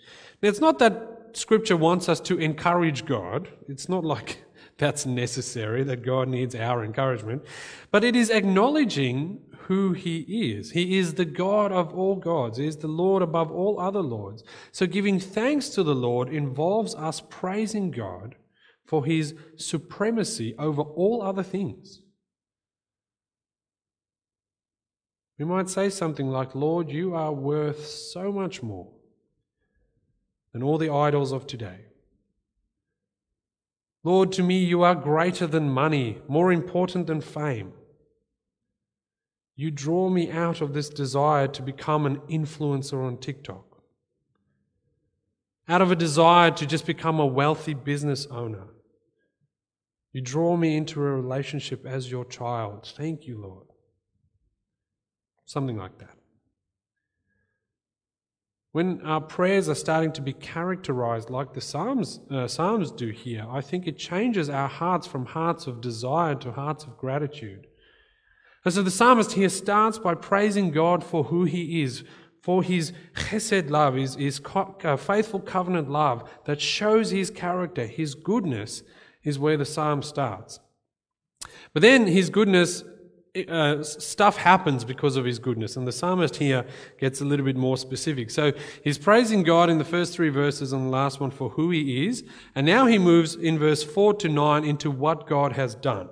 Now, 0.41 0.49
it's 0.49 0.59
not 0.61 0.79
that 0.79 1.13
Scripture 1.33 1.77
wants 1.77 2.09
us 2.09 2.19
to 2.21 2.39
encourage 2.39 3.05
God, 3.05 3.49
it's 3.67 3.89
not 3.89 4.03
like 4.03 4.43
that's 4.77 5.05
necessary, 5.05 5.83
that 5.83 6.03
God 6.03 6.27
needs 6.27 6.55
our 6.55 6.83
encouragement, 6.83 7.43
but 7.91 8.03
it 8.03 8.15
is 8.15 8.29
acknowledging 8.29 9.39
who 9.67 9.93
he 9.93 10.19
is. 10.51 10.71
He 10.71 10.97
is 10.97 11.13
the 11.13 11.25
God 11.25 11.71
of 11.71 11.93
all 11.93 12.15
gods, 12.15 12.57
he 12.57 12.67
is 12.67 12.77
the 12.77 12.87
Lord 12.87 13.23
above 13.23 13.51
all 13.51 13.79
other 13.79 14.01
lords. 14.01 14.43
So 14.71 14.85
giving 14.85 15.19
thanks 15.19 15.69
to 15.69 15.83
the 15.83 15.95
Lord 15.95 16.29
involves 16.29 16.95
us 16.95 17.21
praising 17.29 17.91
God 17.91 18.35
for 18.85 19.05
his 19.05 19.33
supremacy 19.55 20.53
over 20.59 20.81
all 20.81 21.21
other 21.21 21.43
things. 21.43 22.02
We 25.39 25.45
might 25.45 25.69
say 25.69 25.89
something 25.89 26.29
like, 26.29 26.53
Lord, 26.53 26.89
you 26.89 27.15
are 27.15 27.33
worth 27.33 27.87
so 27.87 28.31
much 28.31 28.61
more 28.61 28.91
than 30.51 30.61
all 30.61 30.77
the 30.77 30.91
idols 30.93 31.31
of 31.31 31.47
today. 31.47 31.85
Lord, 34.03 34.31
to 34.33 34.43
me 34.43 34.63
you 34.63 34.83
are 34.83 34.95
greater 34.95 35.47
than 35.47 35.69
money, 35.69 36.19
more 36.27 36.51
important 36.51 37.07
than 37.07 37.21
fame. 37.21 37.73
You 39.55 39.71
draw 39.71 40.09
me 40.09 40.31
out 40.31 40.61
of 40.61 40.73
this 40.73 40.89
desire 40.89 41.47
to 41.47 41.61
become 41.61 42.05
an 42.05 42.17
influencer 42.29 43.03
on 43.05 43.17
TikTok, 43.17 43.65
out 45.67 45.81
of 45.81 45.91
a 45.91 45.95
desire 45.95 46.51
to 46.51 46.65
just 46.65 46.85
become 46.85 47.19
a 47.19 47.25
wealthy 47.25 47.73
business 47.73 48.25
owner. 48.27 48.67
You 50.11 50.21
draw 50.21 50.57
me 50.57 50.75
into 50.75 51.01
a 51.01 51.11
relationship 51.11 51.85
as 51.85 52.11
your 52.11 52.25
child. 52.25 52.91
Thank 52.95 53.25
you, 53.25 53.41
Lord. 53.41 53.67
Something 55.53 55.77
like 55.77 55.99
that. 55.99 56.15
When 58.71 59.03
our 59.05 59.21
prayers 59.21 59.69
are 59.69 59.75
starting 59.75 60.11
to 60.13 60.21
be 60.23 60.33
characterized 60.33 61.29
like 61.29 61.53
the 61.53 61.61
Psalms, 61.61 62.19
uh, 62.31 62.47
Psalms 62.47 62.89
do 62.89 63.09
here, 63.09 63.45
I 63.47 63.61
think 63.61 63.85
it 63.85 63.95
changes 63.95 64.49
our 64.49 64.67
hearts 64.67 65.05
from 65.05 65.27
hearts 65.27 65.67
of 65.67 65.79
desire 65.79 66.33
to 66.33 66.53
hearts 66.53 66.85
of 66.85 66.97
gratitude. 66.97 67.67
And 68.65 68.73
so 68.73 68.81
the 68.81 68.89
psalmist 68.89 69.33
here 69.33 69.47
starts 69.47 69.99
by 69.99 70.15
praising 70.15 70.71
God 70.71 71.03
for 71.03 71.25
who 71.25 71.43
he 71.43 71.83
is, 71.83 72.03
for 72.41 72.63
his 72.63 72.91
chesed 73.13 73.69
love, 73.69 73.93
his, 73.93 74.15
his 74.15 74.41
uh, 74.55 74.97
faithful 74.97 75.39
covenant 75.39 75.87
love 75.87 76.27
that 76.45 76.59
shows 76.59 77.11
his 77.11 77.29
character, 77.29 77.85
his 77.85 78.15
goodness 78.15 78.81
is 79.23 79.37
where 79.37 79.57
the 79.57 79.65
psalm 79.65 80.01
starts. 80.01 80.59
But 81.73 81.83
then 81.83 82.07
his 82.07 82.31
goodness, 82.31 82.83
uh, 83.49 83.81
stuff 83.81 84.37
happens 84.37 84.83
because 84.83 85.15
of 85.15 85.25
his 85.25 85.39
goodness, 85.39 85.75
and 85.75 85.87
the 85.87 85.91
psalmist 85.91 86.35
here 86.35 86.65
gets 86.99 87.19
a 87.19 87.25
little 87.25 87.45
bit 87.45 87.55
more 87.55 87.77
specific. 87.77 88.29
So 88.29 88.53
he's 88.83 88.97
praising 88.97 89.43
God 89.43 89.69
in 89.69 89.79
the 89.79 89.85
first 89.85 90.13
three 90.13 90.29
verses 90.29 90.71
and 90.71 90.85
the 90.85 90.89
last 90.89 91.19
one 91.19 91.31
for 91.31 91.49
who 91.49 91.71
he 91.71 92.07
is, 92.07 92.23
and 92.53 92.65
now 92.65 92.85
he 92.85 92.99
moves 92.99 93.35
in 93.35 93.57
verse 93.57 93.83
4 93.83 94.13
to 94.15 94.29
9 94.29 94.63
into 94.63 94.91
what 94.91 95.27
God 95.27 95.53
has 95.53 95.73
done. 95.73 96.09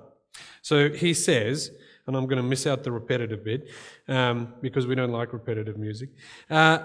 So 0.62 0.90
he 0.90 1.14
says, 1.14 1.70
and 2.06 2.16
I'm 2.16 2.26
going 2.26 2.42
to 2.42 2.48
miss 2.48 2.66
out 2.66 2.82
the 2.82 2.90
repetitive 2.90 3.44
bit 3.44 3.68
um, 4.08 4.54
because 4.60 4.86
we 4.86 4.96
don't 4.96 5.12
like 5.12 5.32
repetitive 5.32 5.76
music. 5.76 6.10
Uh, 6.50 6.80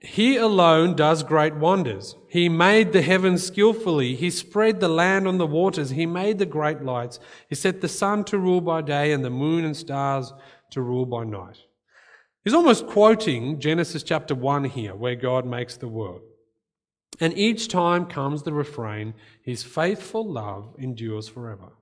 he 0.00 0.36
alone 0.36 0.94
does 0.94 1.24
great 1.24 1.56
wonders. 1.56 2.14
He 2.28 2.48
made 2.48 2.92
the 2.92 3.02
heavens 3.02 3.44
skillfully. 3.44 4.14
He 4.14 4.30
spread 4.30 4.78
the 4.78 4.88
land 4.88 5.26
on 5.26 5.38
the 5.38 5.46
waters. 5.46 5.90
He 5.90 6.06
made 6.06 6.38
the 6.38 6.46
great 6.46 6.82
lights. 6.82 7.18
He 7.48 7.56
set 7.56 7.80
the 7.80 7.88
sun 7.88 8.22
to 8.24 8.38
rule 8.38 8.60
by 8.60 8.82
day 8.82 9.10
and 9.10 9.24
the 9.24 9.30
moon 9.30 9.64
and 9.64 9.76
stars 9.76 10.32
to 10.70 10.82
rule 10.82 11.04
by 11.04 11.24
night. 11.24 11.58
He's 12.44 12.54
almost 12.54 12.86
quoting 12.86 13.58
Genesis 13.58 14.04
chapter 14.04 14.36
1 14.36 14.64
here, 14.64 14.94
where 14.94 15.16
God 15.16 15.44
makes 15.44 15.76
the 15.76 15.88
world. 15.88 16.20
And 17.18 17.36
each 17.36 17.66
time 17.66 18.06
comes 18.06 18.44
the 18.44 18.52
refrain, 18.52 19.14
His 19.42 19.64
faithful 19.64 20.30
love 20.30 20.76
endures 20.78 21.28
forever. 21.28 21.72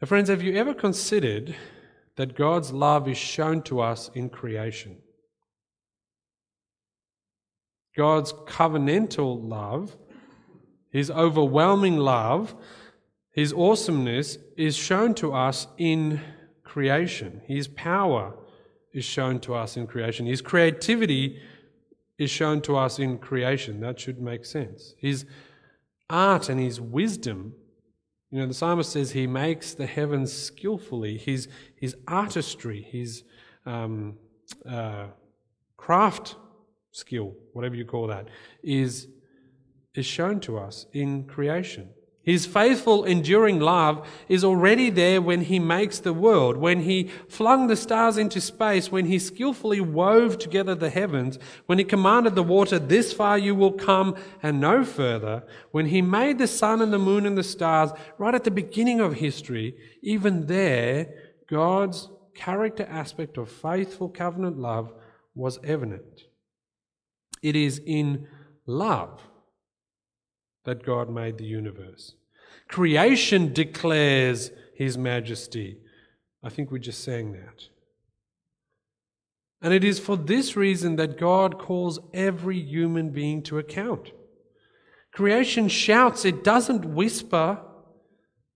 Now, 0.00 0.06
friends, 0.06 0.28
have 0.28 0.42
you 0.42 0.56
ever 0.56 0.74
considered 0.74 1.54
that 2.16 2.34
God's 2.34 2.72
love 2.72 3.08
is 3.08 3.16
shown 3.16 3.62
to 3.62 3.80
us 3.80 4.10
in 4.14 4.28
creation? 4.28 4.96
God's 7.96 8.32
covenantal 8.32 9.48
love, 9.48 9.96
His 10.90 11.10
overwhelming 11.10 11.96
love, 11.96 12.54
His 13.30 13.52
awesomeness 13.52 14.38
is 14.56 14.76
shown 14.76 15.14
to 15.14 15.32
us 15.32 15.66
in 15.78 16.20
creation. 16.64 17.42
His 17.46 17.68
power 17.68 18.34
is 18.92 19.04
shown 19.04 19.40
to 19.40 19.54
us 19.54 19.76
in 19.76 19.86
creation. 19.86 20.26
His 20.26 20.42
creativity 20.42 21.40
is 22.18 22.30
shown 22.30 22.60
to 22.62 22.76
us 22.76 22.98
in 22.98 23.18
creation. 23.18 23.80
That 23.80 24.00
should 24.00 24.20
make 24.20 24.44
sense. 24.44 24.94
His 24.98 25.26
art 26.08 26.48
and 26.48 26.60
His 26.60 26.80
wisdom 26.80 27.54
you 28.30 28.40
know, 28.40 28.48
the 28.48 28.54
psalmist 28.54 28.90
says 28.90 29.12
he 29.12 29.26
makes 29.26 29.74
the 29.74 29.86
heavens 29.86 30.32
skillfully. 30.32 31.16
His, 31.16 31.48
his 31.76 31.96
artistry, 32.08 32.82
his 32.82 33.22
um, 33.64 34.18
uh, 34.68 35.06
craft 35.76 36.36
skill, 36.96 37.34
whatever 37.52 37.74
you 37.74 37.84
call 37.84 38.06
that, 38.06 38.26
is, 38.62 39.08
is 39.94 40.06
shown 40.06 40.40
to 40.40 40.58
us 40.58 40.86
in 40.94 41.24
creation. 41.24 41.90
His 42.22 42.46
faithful, 42.46 43.04
enduring 43.04 43.60
love 43.60 44.08
is 44.28 44.42
already 44.42 44.88
there 44.90 45.20
when 45.20 45.42
he 45.42 45.58
makes 45.60 46.00
the 46.00 46.14
world, 46.14 46.56
when 46.56 46.80
he 46.80 47.10
flung 47.28 47.66
the 47.66 47.76
stars 47.76 48.16
into 48.16 48.40
space, 48.40 48.90
when 48.90 49.04
he 49.04 49.18
skillfully 49.18 49.80
wove 49.80 50.38
together 50.38 50.74
the 50.74 50.90
heavens, 50.90 51.38
when 51.66 51.78
he 51.78 51.84
commanded 51.84 52.34
the 52.34 52.42
water, 52.42 52.78
this 52.78 53.12
far 53.12 53.38
you 53.38 53.54
will 53.54 53.70
come 53.70 54.16
and 54.42 54.58
no 54.58 54.84
further, 54.84 55.44
when 55.70 55.86
he 55.86 56.02
made 56.02 56.38
the 56.38 56.48
sun 56.48 56.80
and 56.80 56.92
the 56.92 56.98
moon 56.98 57.26
and 57.26 57.38
the 57.38 57.44
stars, 57.44 57.90
right 58.18 58.34
at 58.34 58.42
the 58.42 58.50
beginning 58.50 59.00
of 59.00 59.14
history, 59.14 59.76
even 60.02 60.46
there, 60.46 61.14
God's 61.46 62.08
character 62.34 62.86
aspect 62.90 63.36
of 63.36 63.50
faithful 63.50 64.08
covenant 64.08 64.58
love 64.58 64.92
was 65.34 65.60
evident. 65.62 66.24
It 67.42 67.56
is 67.56 67.80
in 67.84 68.26
love 68.66 69.20
that 70.64 70.84
God 70.84 71.08
made 71.08 71.38
the 71.38 71.44
universe. 71.44 72.14
Creation 72.68 73.52
declares 73.52 74.50
his 74.74 74.98
majesty. 74.98 75.78
I 76.42 76.48
think 76.48 76.70
we 76.70 76.80
just 76.80 77.02
sang 77.02 77.32
that. 77.32 77.68
And 79.62 79.72
it 79.72 79.84
is 79.84 79.98
for 79.98 80.16
this 80.16 80.56
reason 80.56 80.96
that 80.96 81.18
God 81.18 81.58
calls 81.58 81.98
every 82.12 82.58
human 82.58 83.10
being 83.10 83.42
to 83.44 83.58
account. 83.58 84.12
Creation 85.12 85.68
shouts, 85.68 86.24
it 86.24 86.44
doesn't 86.44 86.84
whisper 86.84 87.60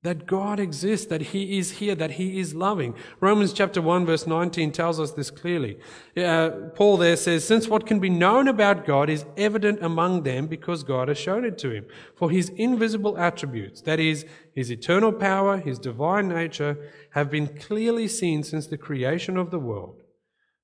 that 0.03 0.27
God 0.27 0.59
exists, 0.59 1.07
that 1.09 1.21
He 1.21 1.59
is 1.59 1.73
here, 1.73 1.95
that 1.95 2.13
He 2.13 2.41
is 2.41 2.55
loving. 2.55 2.95
Romans 3.21 3.53
chapter 3.53 3.83
1 3.83 4.07
verse 4.07 4.27
19 4.27 4.73
tells 4.73 4.99
us 4.99 5.13
this 5.13 5.31
clearly. 5.31 5.79
Uh, 6.17 6.51
Paul 6.75 6.97
there 6.97 7.17
says, 7.17 7.47
since 7.47 7.69
what 7.69 7.87
can 7.87 8.01
be 8.01 8.09
known 8.09 8.49
about 8.49 8.87
God 8.87 9.11
is 9.11 9.27
evident 9.37 9.83
among 9.83 10.23
them 10.23 10.47
because 10.47 10.85
God 10.85 11.09
has 11.09 11.19
shown 11.19 11.45
it 11.45 11.59
to 11.59 11.71
him. 11.71 11.85
For 12.17 12.31
His 12.31 12.49
invisible 12.51 13.19
attributes, 13.19 13.83
that 13.83 14.01
is, 14.01 14.25
His 14.55 14.71
eternal 14.71 15.13
power, 15.13 15.59
His 15.59 15.79
divine 15.79 16.29
nature, 16.29 16.79
have 17.11 17.31
been 17.31 17.59
clearly 17.59 18.09
seen 18.09 18.43
since 18.43 18.67
the 18.67 18.79
creation 18.79 19.37
of 19.37 19.51
the 19.51 19.59
world, 19.59 20.03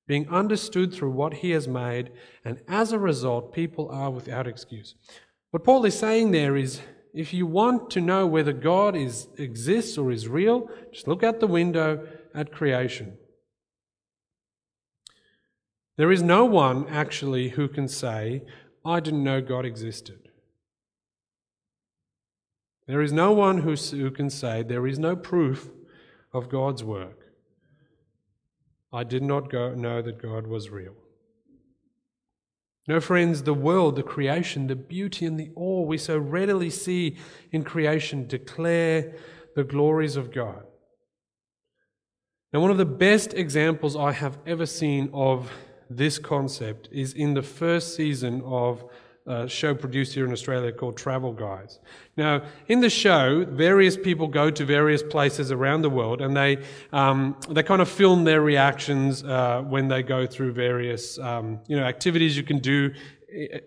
being 0.07 0.27
understood 0.29 0.91
through 0.91 1.11
what 1.11 1.35
He 1.35 1.51
has 1.51 1.67
made, 1.67 2.11
and 2.43 2.59
as 2.67 2.91
a 2.91 2.97
result, 2.97 3.53
people 3.53 3.87
are 3.91 4.09
without 4.09 4.47
excuse. 4.47 4.95
What 5.51 5.63
Paul 5.63 5.85
is 5.85 5.97
saying 5.97 6.31
there 6.31 6.57
is, 6.57 6.81
if 7.13 7.33
you 7.33 7.45
want 7.45 7.89
to 7.91 8.01
know 8.01 8.27
whether 8.27 8.53
God 8.53 8.95
is, 8.95 9.27
exists 9.37 9.97
or 9.97 10.11
is 10.11 10.27
real, 10.27 10.69
just 10.91 11.07
look 11.07 11.23
out 11.23 11.39
the 11.39 11.47
window 11.47 12.07
at 12.33 12.51
creation. 12.51 13.17
There 15.97 16.11
is 16.11 16.21
no 16.21 16.45
one 16.45 16.87
actually 16.89 17.49
who 17.49 17.67
can 17.67 17.87
say, 17.87 18.43
I 18.85 18.99
didn't 18.99 19.23
know 19.23 19.41
God 19.41 19.65
existed. 19.65 20.29
There 22.87 23.01
is 23.01 23.11
no 23.11 23.33
one 23.33 23.59
who, 23.59 23.75
who 23.75 24.11
can 24.11 24.29
say, 24.29 24.63
There 24.63 24.87
is 24.87 24.99
no 24.99 25.15
proof 25.15 25.69
of 26.33 26.49
God's 26.49 26.83
work. 26.83 27.19
I 28.93 29.03
did 29.03 29.23
not 29.23 29.51
go, 29.51 29.73
know 29.73 30.01
that 30.01 30.21
God 30.21 30.47
was 30.47 30.69
real. 30.69 30.95
No, 32.87 33.01
friends, 33.01 33.43
the 33.43 33.53
world, 33.53 33.97
the 33.97 34.03
creation, 34.03 34.67
the 34.67 34.75
beauty 34.75 35.25
and 35.25 35.37
the 35.37 35.51
awe 35.55 35.81
we 35.81 35.97
so 35.97 36.17
readily 36.17 36.69
see 36.69 37.17
in 37.51 37.63
creation 37.63 38.27
declare 38.27 39.13
the 39.55 39.65
glories 39.65 40.15
of 40.15 40.31
God. 40.31 40.63
Now, 42.53 42.61
one 42.61 42.71
of 42.71 42.77
the 42.77 42.85
best 42.85 43.33
examples 43.33 43.97
I 43.97 44.13
have 44.13 44.37
ever 44.47 44.65
seen 44.65 45.09
of 45.13 45.51
this 45.89 46.17
concept 46.17 46.87
is 46.91 47.13
in 47.13 47.33
the 47.33 47.41
first 47.41 47.93
season 47.95 48.41
of 48.45 48.85
a 49.27 49.47
show 49.47 49.75
produced 49.75 50.13
here 50.13 50.25
in 50.25 50.31
Australia 50.31 50.71
called 50.71 50.97
Travel 50.97 51.33
Guides. 51.33 51.79
Now, 52.15 52.43
in 52.67 52.79
the 52.79 52.89
show, 52.89 53.45
various 53.45 53.97
people 53.97 54.27
go 54.27 54.49
to 54.49 54.65
various 54.65 55.03
places 55.03 55.51
around 55.51 55.81
the 55.81 55.89
world 55.89 56.21
and 56.21 56.35
they, 56.35 56.63
um, 56.93 57.35
they 57.49 57.63
kind 57.63 57.81
of 57.81 57.89
film 57.89 58.23
their 58.23 58.41
reactions 58.41 59.23
uh, 59.23 59.61
when 59.67 59.87
they 59.87 60.01
go 60.01 60.25
through 60.25 60.53
various 60.53 61.19
um, 61.19 61.59
you 61.67 61.77
know, 61.77 61.83
activities 61.83 62.37
you 62.37 62.43
can 62.43 62.59
do 62.59 62.93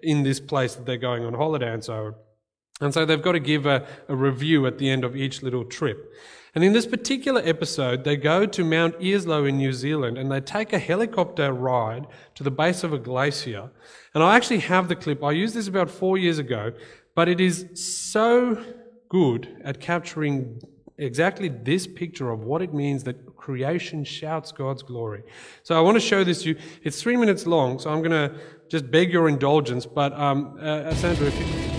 in 0.03 0.23
this 0.23 0.40
place 0.40 0.75
that 0.75 0.87
they're 0.87 0.96
going 0.96 1.25
on 1.25 1.35
holiday 1.35 1.73
and 1.73 1.85
so 1.85 2.14
and 2.81 2.94
so 2.94 3.05
they've 3.05 3.20
got 3.20 3.33
to 3.33 3.40
give 3.40 3.66
a, 3.66 3.87
a 4.09 4.16
review 4.16 4.66
at 4.66 4.79
the 4.79 4.88
end 4.88 5.05
of 5.05 5.14
each 5.14 5.42
little 5.42 5.64
trip. 5.64 6.14
And 6.55 6.65
in 6.65 6.73
this 6.73 6.87
particular 6.87 7.41
episode, 7.45 8.05
they 8.05 8.17
go 8.17 8.45
to 8.47 8.65
Mount 8.65 8.99
Earnslaw 8.99 9.49
in 9.49 9.57
New 9.57 9.73
Zealand 9.73 10.19
and 10.19 10.31
they 10.31 10.41
take 10.41 10.73
a 10.73 10.79
helicopter 10.79 11.53
ride 11.53 12.07
to 12.35 12.43
the 12.43 12.51
base 12.51 12.83
of 12.83 12.93
a 12.93 12.99
glacier. 12.99 13.71
And 14.15 14.23
I 14.23 14.37
actually 14.37 14.59
have 14.61 14.89
the 14.89 14.97
clip. 14.97 15.23
I 15.23 15.33
used 15.33 15.55
this 15.55 15.69
about 15.69 15.91
four 15.91 16.19
years 16.19 16.39
ago, 16.39 16.73
but 17.15 17.29
it 17.29 17.41
is 17.41 17.69
so 17.75 18.63
good 19.09 19.61
at 19.65 19.81
capturing 19.81 20.61
exactly 20.99 21.49
this 21.49 21.87
picture 21.87 22.31
of 22.31 22.41
what 22.41 22.63
it 22.63 22.75
means 22.75 23.05
that 23.05 23.37
creation 23.37 24.05
shouts 24.05 24.53
God's 24.53 24.83
glory. 24.83 25.23
So 25.63 25.77
I 25.77 25.81
want 25.81 25.97
to 25.97 26.01
show 26.01 26.25
this 26.25 26.43
to 26.43 26.51
you. 26.51 26.57
It's 26.83 27.01
three 27.01 27.17
minutes 27.17 27.47
long, 27.47 27.79
so 27.79 27.91
I'm 27.91 28.03
going 28.03 28.11
to 28.11 28.39
just 28.69 28.91
beg 28.91 29.13
your 29.13 29.29
indulgence. 29.29 29.87
But 29.87 30.13
um, 30.13 30.59
uh, 30.61 30.95
Sandra, 30.95 31.27
if 31.29 31.41
you. 31.41 31.69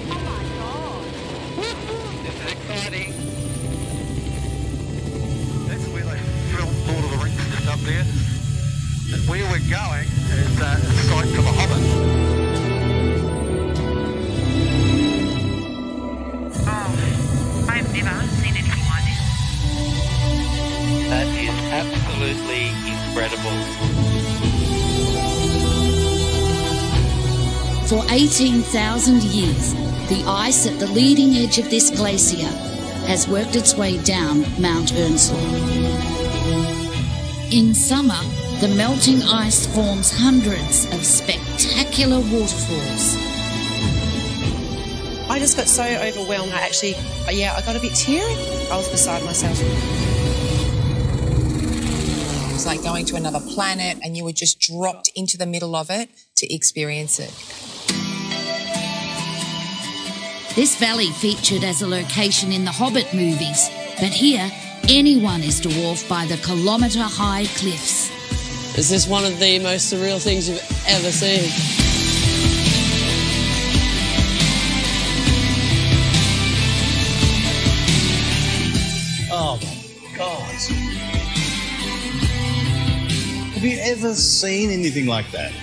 Incredible. 23.32 23.64
For 27.88 28.04
18,000 28.10 29.24
years, 29.24 29.74
the 30.10 30.24
ice 30.28 30.68
at 30.68 30.80
the 30.80 30.88
leading 30.88 31.36
edge 31.36 31.58
of 31.58 31.70
this 31.70 31.90
glacier 31.92 32.48
has 33.08 33.28
worked 33.28 33.56
its 33.56 33.76
way 33.76 34.02
down 34.04 34.42
Mount 34.62 34.94
Earnslaw. 34.94 35.38
In 37.54 37.74
summer, 37.74 38.20
the 38.60 38.74
melting 38.76 39.22
ice 39.24 39.66
forms 39.66 40.12
hundreds 40.12 40.86
of 40.94 41.06
spectacular 41.06 42.20
waterfalls. 42.20 43.16
I 45.30 45.40
just 45.40 45.56
got 45.56 45.68
so 45.68 45.84
overwhelmed. 45.84 46.52
I 46.52 46.62
actually, 46.62 46.96
yeah, 47.30 47.56
I 47.56 47.62
got 47.62 47.78
a 47.78 47.80
bit 47.80 47.96
teary. 47.96 48.34
I 48.70 48.76
was 48.76 48.90
beside 48.90 49.24
myself. 49.24 49.58
It 52.62 52.66
was 52.66 52.78
like 52.78 52.84
going 52.84 53.06
to 53.06 53.16
another 53.16 53.40
planet 53.40 53.98
and 54.04 54.16
you 54.16 54.24
were 54.24 54.32
just 54.32 54.60
dropped 54.60 55.10
into 55.16 55.36
the 55.36 55.48
middle 55.48 55.76
of 55.76 55.90
it 55.90 56.10
to 56.36 56.54
experience 56.54 57.18
it. 57.18 57.34
This 60.56 60.76
valley 60.76 61.08
featured 61.08 61.64
as 61.64 61.82
a 61.82 61.88
location 61.88 62.52
in 62.52 62.64
the 62.64 62.72
Hobbit 62.72 63.16
movies, 63.16 63.68
but 64.00 64.10
here, 64.10 64.48
anyone 64.88 65.42
is 65.42 65.60
dwarfed 65.60 66.08
by 66.08 66.28
the 66.28 66.38
kilometre 66.38 67.00
high 67.02 67.46
cliffs. 67.56 68.12
Is 68.78 68.92
this 68.92 69.08
one 69.08 69.26
of 69.26 69.40
the 69.40 69.58
most 69.58 69.92
surreal 69.92 70.22
things 70.22 70.48
you've 70.48 70.62
ever 70.88 71.12
seen? 71.12 71.50
Oh 79.32 79.60
my 79.64 80.16
God. 80.16 80.91
Have 83.62 83.70
you 83.70 83.78
ever 83.80 84.16
seen 84.16 84.72
anything 84.72 85.06
like 85.06 85.30
that? 85.34 85.54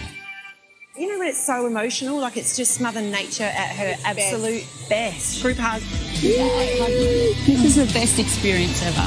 You 0.96 1.10
know 1.10 1.18
when 1.18 1.26
it's 1.26 1.44
so 1.44 1.66
emotional, 1.66 2.20
like 2.20 2.36
it's 2.36 2.56
just 2.56 2.80
Mother 2.80 3.00
Nature 3.00 3.42
at 3.42 3.74
her 3.74 3.96
absolute 4.04 4.64
best. 4.88 5.42
Group 5.42 5.56
hug. 5.56 5.82
This 6.20 7.64
is 7.64 7.74
the 7.74 7.92
best 7.92 8.20
experience 8.20 8.80
ever. 8.84 9.00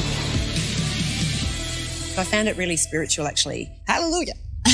I 2.20 2.26
found 2.26 2.50
it 2.50 2.58
really 2.58 2.76
spiritual, 2.76 3.28
actually. 3.28 3.72
Hallelujah. 3.88 4.34
I 4.66 4.70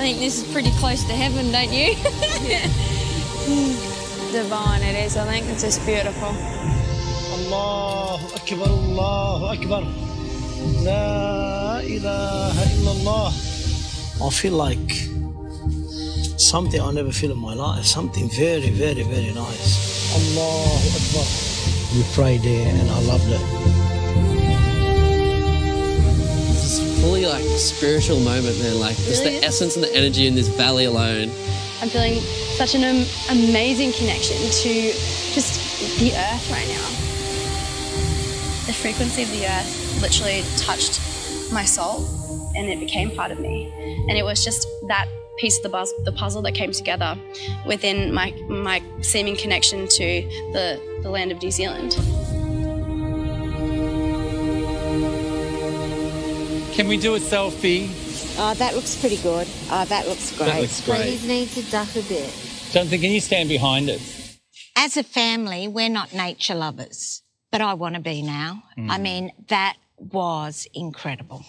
think 0.00 0.18
this 0.18 0.42
is 0.42 0.52
pretty 0.52 0.72
close 0.80 1.04
to 1.04 1.12
heaven, 1.12 1.52
don't 1.52 1.72
you? 1.72 1.94
Divine 4.32 4.82
it 4.82 4.96
is. 5.06 5.16
I 5.16 5.24
think 5.26 5.46
it's 5.46 5.62
just 5.62 5.86
beautiful. 5.86 6.34
Allahu 7.48 8.26
Akbar, 8.36 8.68
Allahu 8.68 9.44
Akbar. 9.56 9.82
La 10.84 11.80
ilaha 11.80 12.62
illallah. 12.76 13.32
I 14.20 14.28
feel 14.28 14.52
like 14.52 14.92
something 16.36 16.78
I 16.78 16.92
never 16.92 17.10
feel 17.10 17.32
in 17.32 17.38
my 17.38 17.54
life. 17.54 17.86
Something 17.86 18.28
very, 18.28 18.68
very, 18.68 19.02
very 19.02 19.32
nice. 19.32 20.12
Allahu 20.12 20.88
Akbar. 21.00 21.24
We 21.96 22.04
prayed 22.12 22.42
there 22.42 22.68
and 22.68 22.90
I 22.90 23.00
loved 23.08 23.32
it. 23.32 23.40
It's 26.52 26.60
just 26.68 26.82
fully 27.00 27.24
like 27.24 27.44
spiritual 27.56 28.20
moment, 28.20 28.60
man. 28.60 28.78
Like 28.78 28.96
just 29.08 29.24
the 29.24 29.40
essence 29.42 29.74
and 29.74 29.82
the 29.82 29.94
energy 29.96 30.26
in 30.26 30.34
this 30.34 30.48
valley 30.48 30.84
alone 30.84 31.32
I'm 31.80 31.88
feeling 31.88 32.20
such 32.60 32.74
an 32.74 33.06
amazing 33.30 33.92
connection 33.92 34.36
to 34.36 34.92
just 35.32 35.56
the 36.00 36.12
earth 36.12 36.50
right 36.50 36.68
now. 36.68 36.97
The 38.78 38.82
frequency 38.82 39.24
of 39.24 39.30
the 39.32 39.44
earth 39.44 40.00
literally 40.02 40.44
touched 40.56 41.00
my 41.52 41.64
soul 41.64 42.06
and 42.56 42.68
it 42.68 42.78
became 42.78 43.10
part 43.10 43.32
of 43.32 43.40
me. 43.40 43.72
And 44.08 44.16
it 44.16 44.22
was 44.22 44.44
just 44.44 44.68
that 44.86 45.08
piece 45.38 45.56
of 45.56 45.64
the, 45.64 45.68
buzz- 45.68 45.92
the 46.04 46.12
puzzle 46.12 46.42
that 46.42 46.52
came 46.52 46.70
together 46.70 47.18
within 47.66 48.14
my, 48.14 48.30
my 48.48 48.80
seeming 49.00 49.36
connection 49.36 49.88
to 49.88 50.22
the, 50.52 51.00
the 51.02 51.10
land 51.10 51.32
of 51.32 51.42
New 51.42 51.50
Zealand. 51.50 51.96
Can 56.72 56.86
we 56.86 56.98
do 56.98 57.16
a 57.16 57.18
selfie? 57.18 57.90
Oh, 58.38 58.54
that 58.54 58.76
looks 58.76 58.94
pretty 58.94 59.16
good. 59.16 59.48
Oh, 59.72 59.86
that 59.86 60.06
looks 60.06 60.30
great. 60.38 60.46
That 60.46 60.60
looks 60.60 60.80
great. 60.82 61.00
Please 61.02 61.26
need 61.26 61.48
to 61.48 61.62
duck 61.72 61.90
a 61.96 62.02
bit. 62.02 62.32
Jonathan, 62.70 63.00
can 63.00 63.10
you 63.10 63.20
stand 63.20 63.48
behind 63.48 63.90
us? 63.90 64.38
As 64.76 64.96
a 64.96 65.02
family, 65.02 65.66
we're 65.66 65.88
not 65.88 66.14
nature 66.14 66.54
lovers, 66.54 67.24
but 67.50 67.60
I 67.60 67.74
want 67.74 67.94
to 67.94 68.00
be 68.00 68.22
now. 68.22 68.62
Mm. 68.76 68.90
I 68.90 68.98
mean, 68.98 69.32
that 69.48 69.76
was 69.98 70.66
incredible. 70.74 71.44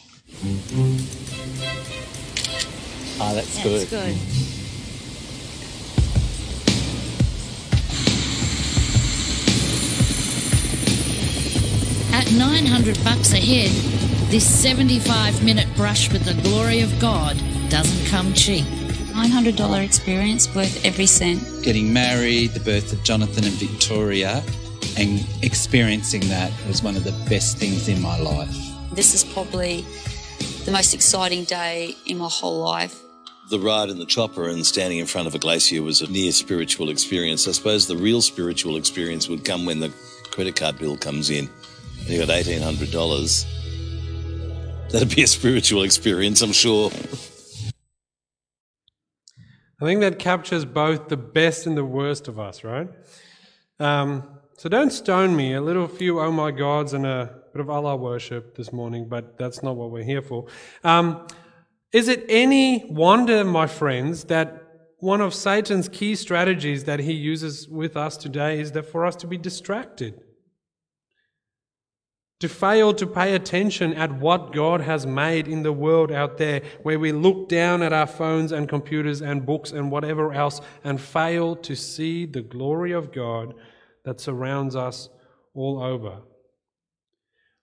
Ah, 3.22 3.34
that's 3.34 3.64
good. 3.64 3.88
That's 3.88 3.90
good. 3.90 4.16
At 12.12 12.32
900 12.34 13.04
bucks 13.04 13.34
a 13.34 13.38
head, 13.38 13.72
this 14.32 14.46
75 14.62 15.44
minute 15.44 15.68
brush 15.76 16.12
with 16.12 16.24
the 16.26 16.34
glory 16.44 16.82
of 16.82 17.00
God 17.00 17.38
doesn't 17.70 18.08
come 18.08 18.34
cheap. 18.34 18.66
$900 18.66 19.84
experience 19.84 20.54
worth 20.56 20.86
every 20.86 21.06
cent. 21.06 21.42
Getting 21.64 21.92
married, 21.92 22.52
the 22.52 22.60
birth 22.62 22.94
of 22.94 23.04
Jonathan 23.04 23.44
and 23.46 23.54
Victoria, 23.54 24.42
and 24.98 25.26
experiencing 25.42 26.22
that 26.30 26.52
was 26.68 26.82
one 26.82 26.96
of 26.96 27.04
the 27.04 27.12
best 27.30 27.58
things 27.58 27.88
in 27.88 28.02
my 28.02 28.18
life. 28.20 28.56
This 28.94 29.14
is 29.14 29.24
probably 29.24 29.86
the 30.66 30.72
most 30.72 30.94
exciting 30.94 31.44
day 31.44 31.96
in 32.06 32.18
my 32.18 32.30
whole 32.30 32.60
life. 32.60 33.02
The 33.50 33.60
ride 33.60 33.90
in 33.90 33.98
the 33.98 34.06
chopper 34.06 34.48
and 34.48 34.66
standing 34.66 35.00
in 35.00 35.06
front 35.06 35.28
of 35.28 35.36
a 35.36 35.40
glacier 35.40 35.82
was 35.82 36.02
a 36.02 36.12
near 36.12 36.32
spiritual 36.32 36.90
experience. 36.90 37.48
I 37.48 37.52
suppose 37.52 37.88
the 37.88 37.98
real 37.98 38.22
spiritual 38.22 38.78
experience 38.78 39.28
would 39.28 39.44
come 39.44 39.66
when 39.66 39.80
the 39.80 39.92
credit 40.32 40.56
card 40.56 40.78
bill 40.78 40.98
comes 40.98 41.30
in 41.30 41.50
and 42.00 42.10
you 42.10 42.20
got 42.20 42.30
$1,800. 42.30 43.46
That'd 44.92 45.16
be 45.16 45.24
a 45.24 45.28
spiritual 45.28 45.84
experience, 45.84 46.42
I'm 46.42 46.52
sure. 46.52 46.92
I 49.82 49.86
think 49.86 50.02
that 50.02 50.20
captures 50.20 50.66
both 50.66 51.08
the 51.08 51.18
best 51.18 51.66
and 51.66 51.78
the 51.78 51.86
worst 51.86 52.28
of 52.28 52.40
us, 52.40 52.64
right? 52.64 52.90
Um, 53.80 54.39
so 54.60 54.68
don't 54.68 54.92
stone 54.92 55.38
me. 55.38 55.54
A 55.54 55.62
little 55.62 55.88
few 55.88 56.20
oh 56.20 56.34
my 56.34 56.52
gods 56.52 56.92
and 56.92 57.06
a 57.06 57.34
bit 57.54 57.62
of 57.62 57.70
Allah 57.70 57.96
worship 57.96 58.58
this 58.58 58.74
morning, 58.74 59.08
but 59.08 59.38
that's 59.38 59.64
not 59.64 59.78
what 59.78 59.90
we're 59.90 60.04
here 60.04 60.22
for. 60.22 60.48
Um, 60.84 61.26
is 61.94 62.10
it 62.10 62.26
any 62.28 62.84
wonder, 62.92 63.46
my 63.46 63.68
friends, 63.68 64.26
that 64.26 64.62
one 64.98 65.22
of 65.22 65.34
Satan's 65.34 65.88
key 65.88 66.14
strategies 66.14 66.84
that 66.84 67.00
he 67.00 67.14
uses 67.14 67.70
with 67.70 67.96
us 67.96 68.18
today 68.18 68.60
is 68.60 68.74
that 68.74 68.84
for 68.84 69.06
us 69.06 69.16
to 69.16 69.28
be 69.28 69.38
distracted? 69.38 70.20
To 72.42 72.50
fail 72.50 72.94
to 72.96 73.08
pay 73.08 73.36
attention 73.36 73.94
at 73.94 74.12
what 74.12 74.52
God 74.52 74.82
has 74.82 75.06
made 75.06 75.48
in 75.48 75.64
the 75.64 75.72
world 75.72 76.12
out 76.12 76.38
there, 76.38 76.64
where 76.84 77.00
we 77.00 77.14
look 77.14 77.48
down 77.48 77.82
at 77.82 77.94
our 77.94 78.08
phones 78.08 78.52
and 78.52 78.68
computers 78.68 79.22
and 79.22 79.46
books 79.46 79.72
and 79.72 79.90
whatever 79.90 80.34
else 80.34 80.60
and 80.84 81.00
fail 81.00 81.56
to 81.56 81.78
see 81.78 82.26
the 82.26 82.42
glory 82.42 82.92
of 82.92 83.14
God 83.14 83.54
that 84.06 84.20
surrounds 84.20 84.76
us 84.76 85.10
all 85.54 85.82
over. 85.82 86.22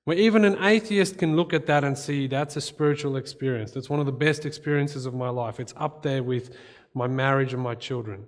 Where 0.04 0.16
even 0.16 0.44
an 0.44 0.62
atheist 0.62 1.18
can 1.18 1.34
look 1.34 1.52
at 1.52 1.66
that 1.66 1.82
and 1.82 1.98
see 1.98 2.28
that's 2.28 2.56
a 2.56 2.60
spiritual 2.60 3.16
experience. 3.16 3.72
That's 3.72 3.90
one 3.90 3.98
of 3.98 4.06
the 4.06 4.12
best 4.12 4.46
experiences 4.46 5.04
of 5.04 5.14
my 5.14 5.30
life. 5.30 5.58
It's 5.58 5.74
up 5.76 6.02
there 6.02 6.22
with 6.22 6.56
my 6.94 7.08
marriage 7.08 7.52
and 7.52 7.62
my 7.62 7.74
children. 7.74 8.26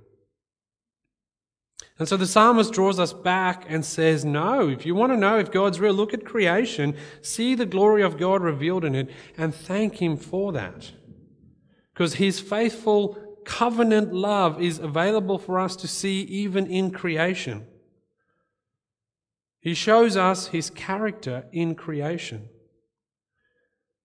And 1.98 2.08
so 2.08 2.16
the 2.16 2.26
psalmist 2.26 2.72
draws 2.72 2.98
us 2.98 3.12
back 3.12 3.64
and 3.68 3.84
says, 3.84 4.24
No, 4.24 4.68
if 4.68 4.86
you 4.86 4.94
want 4.94 5.12
to 5.12 5.16
know 5.16 5.38
if 5.38 5.50
God's 5.50 5.80
real, 5.80 5.94
look 5.94 6.14
at 6.14 6.24
creation, 6.24 6.96
see 7.22 7.54
the 7.54 7.66
glory 7.66 8.02
of 8.02 8.18
God 8.18 8.42
revealed 8.42 8.84
in 8.84 8.94
it, 8.94 9.10
and 9.36 9.54
thank 9.54 10.02
Him 10.02 10.16
for 10.16 10.52
that. 10.52 10.92
Because 11.92 12.14
His 12.14 12.40
faithful 12.40 13.18
covenant 13.44 14.12
love 14.12 14.60
is 14.60 14.78
available 14.78 15.38
for 15.38 15.58
us 15.58 15.74
to 15.76 15.88
see 15.88 16.22
even 16.22 16.66
in 16.66 16.90
creation. 16.90 17.66
He 19.68 19.74
shows 19.74 20.16
us 20.16 20.46
His 20.46 20.70
character 20.70 21.44
in 21.52 21.74
creation. 21.74 22.48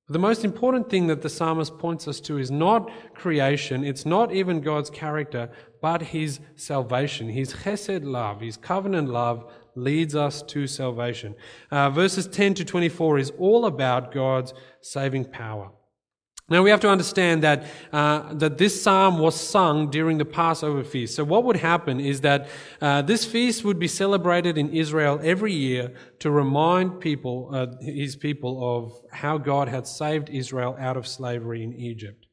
The 0.09 0.19
most 0.19 0.43
important 0.43 0.89
thing 0.89 1.07
that 1.07 1.21
the 1.21 1.29
psalmist 1.29 1.79
points 1.79 2.05
us 2.05 2.19
to 2.27 2.37
is 2.37 2.51
not 2.51 2.91
creation, 3.13 3.85
it's 3.85 4.05
not 4.05 4.33
even 4.33 4.59
God's 4.59 4.89
character, 4.89 5.49
but 5.81 6.01
His 6.01 6.41
salvation. 6.57 7.29
His 7.29 7.53
chesed 7.53 8.03
love, 8.03 8.41
His 8.41 8.57
covenant 8.57 9.07
love 9.07 9.53
leads 9.73 10.15
us 10.15 10.41
to 10.41 10.67
salvation. 10.67 11.33
Uh, 11.71 11.89
verses 11.89 12.27
10 12.27 12.55
to 12.55 12.65
24 12.65 13.19
is 13.19 13.31
all 13.39 13.65
about 13.65 14.11
God's 14.11 14.53
saving 14.81 15.31
power. 15.31 15.71
Now 16.53 16.61
we 16.61 16.69
have 16.69 16.81
to 16.81 16.89
understand 16.89 17.41
that 17.43 17.59
uh, 17.91 18.33
that 18.35 18.57
this 18.57 18.73
psalm 18.83 19.17
was 19.17 19.35
sung 19.35 19.89
during 19.89 20.19
the 20.19 20.25
Passover 20.25 20.83
feast. 20.83 21.15
So 21.15 21.23
what 21.23 21.43
would 21.45 21.57
happen 21.57 21.99
is 21.99 22.21
that 22.21 22.47
uh, 22.79 23.01
this 23.01 23.25
feast 23.25 23.65
would 23.65 23.79
be 23.79 23.87
celebrated 23.87 24.55
in 24.57 24.69
Israel 24.69 25.19
every 25.23 25.53
year 25.53 25.83
to 26.19 26.29
remind 26.29 26.99
people, 26.99 27.49
uh, 27.51 27.67
his 27.81 28.15
people, 28.15 28.53
of 28.73 28.81
how 29.11 29.35
God 29.39 29.67
had 29.67 29.85
saved 29.87 30.29
Israel 30.29 30.75
out 30.87 30.95
of 30.95 31.05
slavery 31.07 31.63
in 31.63 31.73
Egypt. 31.73 32.27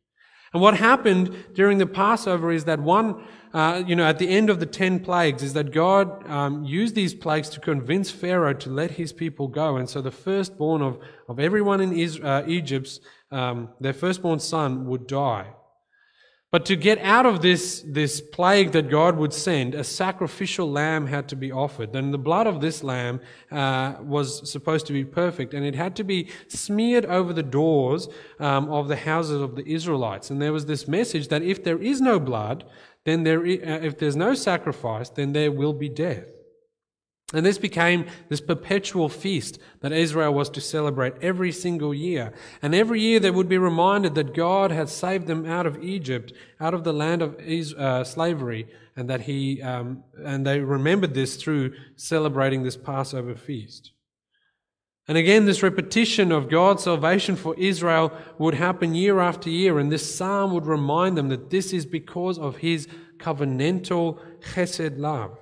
And 0.53 0.61
what 0.61 0.77
happened 0.77 1.25
during 1.55 1.79
the 1.79 1.87
Passover 1.87 2.51
is 2.51 2.65
that 2.65 2.81
one, 2.81 3.09
uh, 3.55 3.85
you 3.87 3.95
know, 3.95 4.05
at 4.05 4.19
the 4.19 4.29
end 4.29 4.51
of 4.51 4.59
the 4.59 4.67
ten 4.67 4.99
plagues, 4.99 5.43
is 5.43 5.53
that 5.53 5.73
God 5.73 6.29
um, 6.29 6.65
used 6.65 6.95
these 6.95 7.15
plagues 7.15 7.49
to 7.51 7.61
convince 7.61 8.11
Pharaoh 8.11 8.55
to 8.55 8.69
let 8.69 8.91
his 8.93 9.13
people 9.13 9.47
go. 9.47 9.77
And 9.77 9.89
so 9.89 10.03
the 10.03 10.11
firstborn 10.11 10.83
of, 10.83 10.99
of 11.29 11.39
everyone 11.39 11.81
in 11.81 11.93
Israel, 11.97 12.29
uh, 12.29 12.43
Egypt's, 12.47 13.01
um, 13.31 13.69
their 13.81 13.93
firstborn 13.93 14.41
son 14.41 14.87
would 14.87 15.07
die. 15.07 15.47
But 16.53 16.67
to 16.67 16.75
get 16.75 16.99
out 16.99 17.27
of 17.27 17.43
this, 17.43 17.85
this 17.87 18.21
plague 18.21 18.73
that 18.73 18.91
God 18.91 19.17
would 19.17 19.33
send, 19.33 19.73
a 19.73 19.85
sacrificial 19.85 20.69
lamb 20.69 21.07
had 21.07 21.29
to 21.29 21.37
be 21.37 21.53
offered. 21.53 21.95
And 21.95 22.13
the 22.13 22.19
blood 22.19 22.49
of 22.49 22.61
this 22.61 22.83
lamb 22.83 23.21
uh, 23.53 23.95
was 24.01 24.51
supposed 24.51 24.87
to 24.87 24.93
be 24.93 25.05
perfect, 25.05 25.55
and 25.55 25.65
it 25.65 25.77
had 25.77 25.95
to 25.97 26.05
be 26.05 26.29
smeared 26.49 27.07
over 27.07 27.33
the 27.33 27.45
doors 27.45 28.09
um, 28.41 28.69
of 28.69 28.89
the 28.89 28.97
houses 28.97 29.41
of 29.41 29.55
the 29.55 29.65
Israelites. 29.65 30.31
And 30.31 30.43
there 30.43 30.53
was 30.53 30.67
this 30.67 30.89
message 30.89 31.29
that 31.29 31.43
if 31.43 31.63
there 31.63 31.81
is 31.81 32.01
no 32.01 32.19
blood, 32.19 32.65
then 33.05 33.23
there, 33.23 33.43
uh, 33.43 33.87
if 33.87 33.97
there's 33.99 34.17
no 34.17 34.35
sacrifice, 34.35 35.09
then 35.09 35.33
there 35.33 35.53
will 35.53 35.73
be 35.73 35.89
death. 35.89 36.40
And 37.33 37.47
this 37.47 37.59
became 37.59 38.07
this 38.29 38.41
perpetual 38.41 39.09
feast 39.09 39.61
that 39.81 39.93
Israel 39.93 40.35
was 40.35 40.51
to 40.51 40.61
celebrate 40.61 41.15
every 41.23 41.53
single 41.53 41.95
year. 41.95 42.33
And 42.61 42.75
every 42.75 43.01
year 43.01 43.21
they 43.21 43.31
would 43.31 43.49
be 43.49 43.59
reminded 43.59 44.17
that 44.17 44.35
God 44.35 44.73
had 44.73 44.89
saved 44.89 45.29
them 45.29 45.47
out 45.47 45.65
of 45.65 45.83
Egypt, 45.83 46.33
out 46.59 46.75
of 46.75 46.83
the 46.83 46.93
land 46.93 47.23
of 47.23 47.37
uh, 47.39 48.03
slavery, 48.03 48.67
and 48.97 49.09
that 49.09 49.23
He 49.23 49.63
um, 49.63 50.03
and 50.25 50.45
they 50.45 50.59
remembered 50.59 51.15
this 51.15 51.37
through 51.37 51.73
celebrating 51.95 52.65
this 52.65 52.77
Passover 52.77 53.37
feast. 53.37 53.93
And 55.07 55.17
again, 55.17 55.47
this 55.47 55.63
repetition 55.63 56.33
of 56.33 56.49
God's 56.49 56.83
salvation 56.83 57.37
for 57.37 57.55
Israel 57.57 58.13
would 58.39 58.55
happen 58.55 58.95
year 58.95 59.21
after 59.21 59.51
year, 59.51 59.79
and 59.79 59.91
this 59.91 60.15
psalm 60.15 60.53
would 60.53 60.67
remind 60.67 61.17
them 61.17 61.29
that 61.29 61.51
this 61.51 61.73
is 61.73 61.87
because 61.87 62.39
of 62.41 62.57
His 62.57 62.89
covenantal 63.19 64.19
chesed 64.41 64.99
love. 64.99 65.39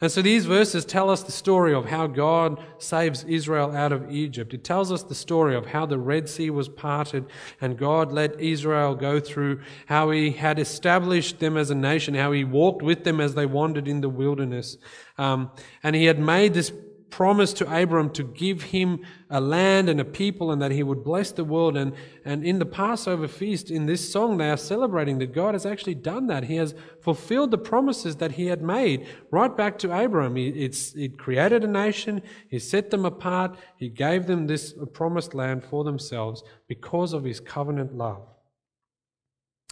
And 0.00 0.12
so 0.12 0.22
these 0.22 0.46
verses 0.46 0.84
tell 0.84 1.10
us 1.10 1.24
the 1.24 1.32
story 1.32 1.74
of 1.74 1.86
how 1.86 2.06
God 2.06 2.60
saves 2.78 3.24
Israel 3.24 3.74
out 3.74 3.90
of 3.90 4.12
Egypt. 4.12 4.54
It 4.54 4.62
tells 4.62 4.92
us 4.92 5.02
the 5.02 5.14
story 5.14 5.56
of 5.56 5.66
how 5.66 5.86
the 5.86 5.98
Red 5.98 6.28
Sea 6.28 6.50
was 6.50 6.68
parted 6.68 7.26
and 7.60 7.76
God 7.76 8.12
let 8.12 8.38
Israel 8.38 8.94
go 8.94 9.18
through, 9.18 9.60
how 9.86 10.10
He 10.10 10.30
had 10.30 10.60
established 10.60 11.40
them 11.40 11.56
as 11.56 11.70
a 11.70 11.74
nation, 11.74 12.14
how 12.14 12.30
He 12.30 12.44
walked 12.44 12.80
with 12.80 13.02
them 13.02 13.20
as 13.20 13.34
they 13.34 13.46
wandered 13.46 13.88
in 13.88 14.00
the 14.00 14.08
wilderness. 14.08 14.78
Um, 15.18 15.50
and 15.82 15.96
He 15.96 16.04
had 16.04 16.20
made 16.20 16.54
this 16.54 16.72
promise 17.10 17.52
to 17.54 17.82
Abram 17.82 18.10
to 18.10 18.22
give 18.22 18.62
him 18.62 19.00
a 19.30 19.40
land 19.40 19.88
and 19.88 20.00
a 20.00 20.04
people 20.04 20.50
and 20.50 20.60
that 20.60 20.70
he 20.70 20.82
would 20.82 21.02
bless 21.02 21.32
the 21.32 21.44
world. 21.44 21.76
And, 21.76 21.92
and 22.24 22.44
in 22.44 22.58
the 22.58 22.66
Passover 22.66 23.28
feast, 23.28 23.70
in 23.70 23.86
this 23.86 24.12
song, 24.12 24.36
they 24.36 24.50
are 24.50 24.56
celebrating 24.56 25.18
that 25.18 25.32
God 25.32 25.54
has 25.54 25.66
actually 25.66 25.94
done 25.94 26.26
that. 26.28 26.44
He 26.44 26.56
has 26.56 26.74
fulfilled 27.00 27.50
the 27.50 27.58
promises 27.58 28.16
that 28.16 28.32
he 28.32 28.46
had 28.46 28.62
made 28.62 29.06
right 29.30 29.54
back 29.56 29.78
to 29.80 29.92
Abram. 29.92 30.36
He, 30.36 30.48
it's, 30.48 30.94
it 30.94 31.18
created 31.18 31.64
a 31.64 31.68
nation, 31.68 32.22
he 32.48 32.58
set 32.58 32.90
them 32.90 33.04
apart, 33.04 33.56
he 33.76 33.88
gave 33.88 34.26
them 34.26 34.46
this 34.46 34.74
promised 34.92 35.34
land 35.34 35.64
for 35.64 35.84
themselves 35.84 36.42
because 36.66 37.12
of 37.12 37.24
his 37.24 37.40
covenant 37.40 37.96
love. 37.96 38.26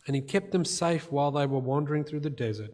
And 0.06 0.14
he 0.14 0.22
kept 0.22 0.52
them 0.52 0.64
safe 0.64 1.10
while 1.10 1.32
they 1.32 1.46
were 1.46 1.58
wandering 1.58 2.04
through 2.04 2.20
the 2.20 2.30
desert. 2.30 2.70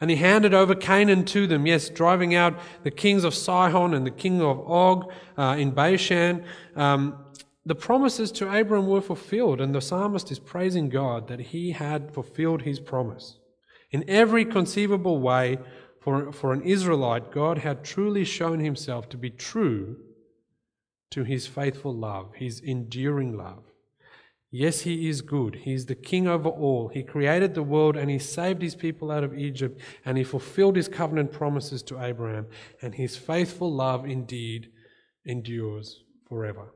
And 0.00 0.08
he 0.08 0.16
handed 0.16 0.54
over 0.54 0.74
Canaan 0.74 1.24
to 1.26 1.46
them, 1.46 1.66
yes, 1.66 1.90
driving 1.90 2.34
out 2.34 2.58
the 2.84 2.90
kings 2.90 3.22
of 3.22 3.34
Sihon 3.34 3.92
and 3.92 4.06
the 4.06 4.10
king 4.10 4.40
of 4.40 4.60
Og 4.60 5.12
uh, 5.36 5.56
in 5.58 5.72
Bashan. 5.72 6.44
Um, 6.74 7.24
the 7.66 7.74
promises 7.74 8.32
to 8.32 8.50
Abram 8.50 8.86
were 8.86 9.02
fulfilled, 9.02 9.60
and 9.60 9.74
the 9.74 9.82
psalmist 9.82 10.32
is 10.32 10.38
praising 10.38 10.88
God 10.88 11.28
that 11.28 11.40
he 11.40 11.72
had 11.72 12.14
fulfilled 12.14 12.62
his 12.62 12.80
promise. 12.80 13.36
In 13.90 14.08
every 14.08 14.44
conceivable 14.46 15.20
way, 15.20 15.58
for, 16.00 16.32
for 16.32 16.52
an 16.52 16.62
Israelite, 16.62 17.30
God 17.30 17.58
had 17.58 17.84
truly 17.84 18.24
shown 18.24 18.60
himself 18.60 19.08
to 19.10 19.18
be 19.18 19.30
true 19.30 19.98
to 21.10 21.24
his 21.24 21.46
faithful 21.46 21.94
love, 21.94 22.34
his 22.34 22.60
enduring 22.60 23.36
love. 23.36 23.64
Yes, 24.52 24.80
he 24.80 25.08
is 25.08 25.22
good. 25.22 25.60
He 25.62 25.72
is 25.72 25.86
the 25.86 25.94
king 25.94 26.26
over 26.26 26.48
all. 26.48 26.88
He 26.88 27.04
created 27.04 27.54
the 27.54 27.62
world 27.62 27.96
and 27.96 28.10
he 28.10 28.18
saved 28.18 28.62
his 28.62 28.74
people 28.74 29.10
out 29.12 29.22
of 29.22 29.38
Egypt 29.38 29.80
and 30.04 30.18
he 30.18 30.24
fulfilled 30.24 30.74
his 30.74 30.88
covenant 30.88 31.30
promises 31.30 31.82
to 31.84 32.02
Abraham. 32.02 32.46
And 32.82 32.94
his 32.94 33.16
faithful 33.16 33.72
love 33.72 34.04
indeed 34.04 34.70
endures 35.24 36.02
forever. 36.28 36.74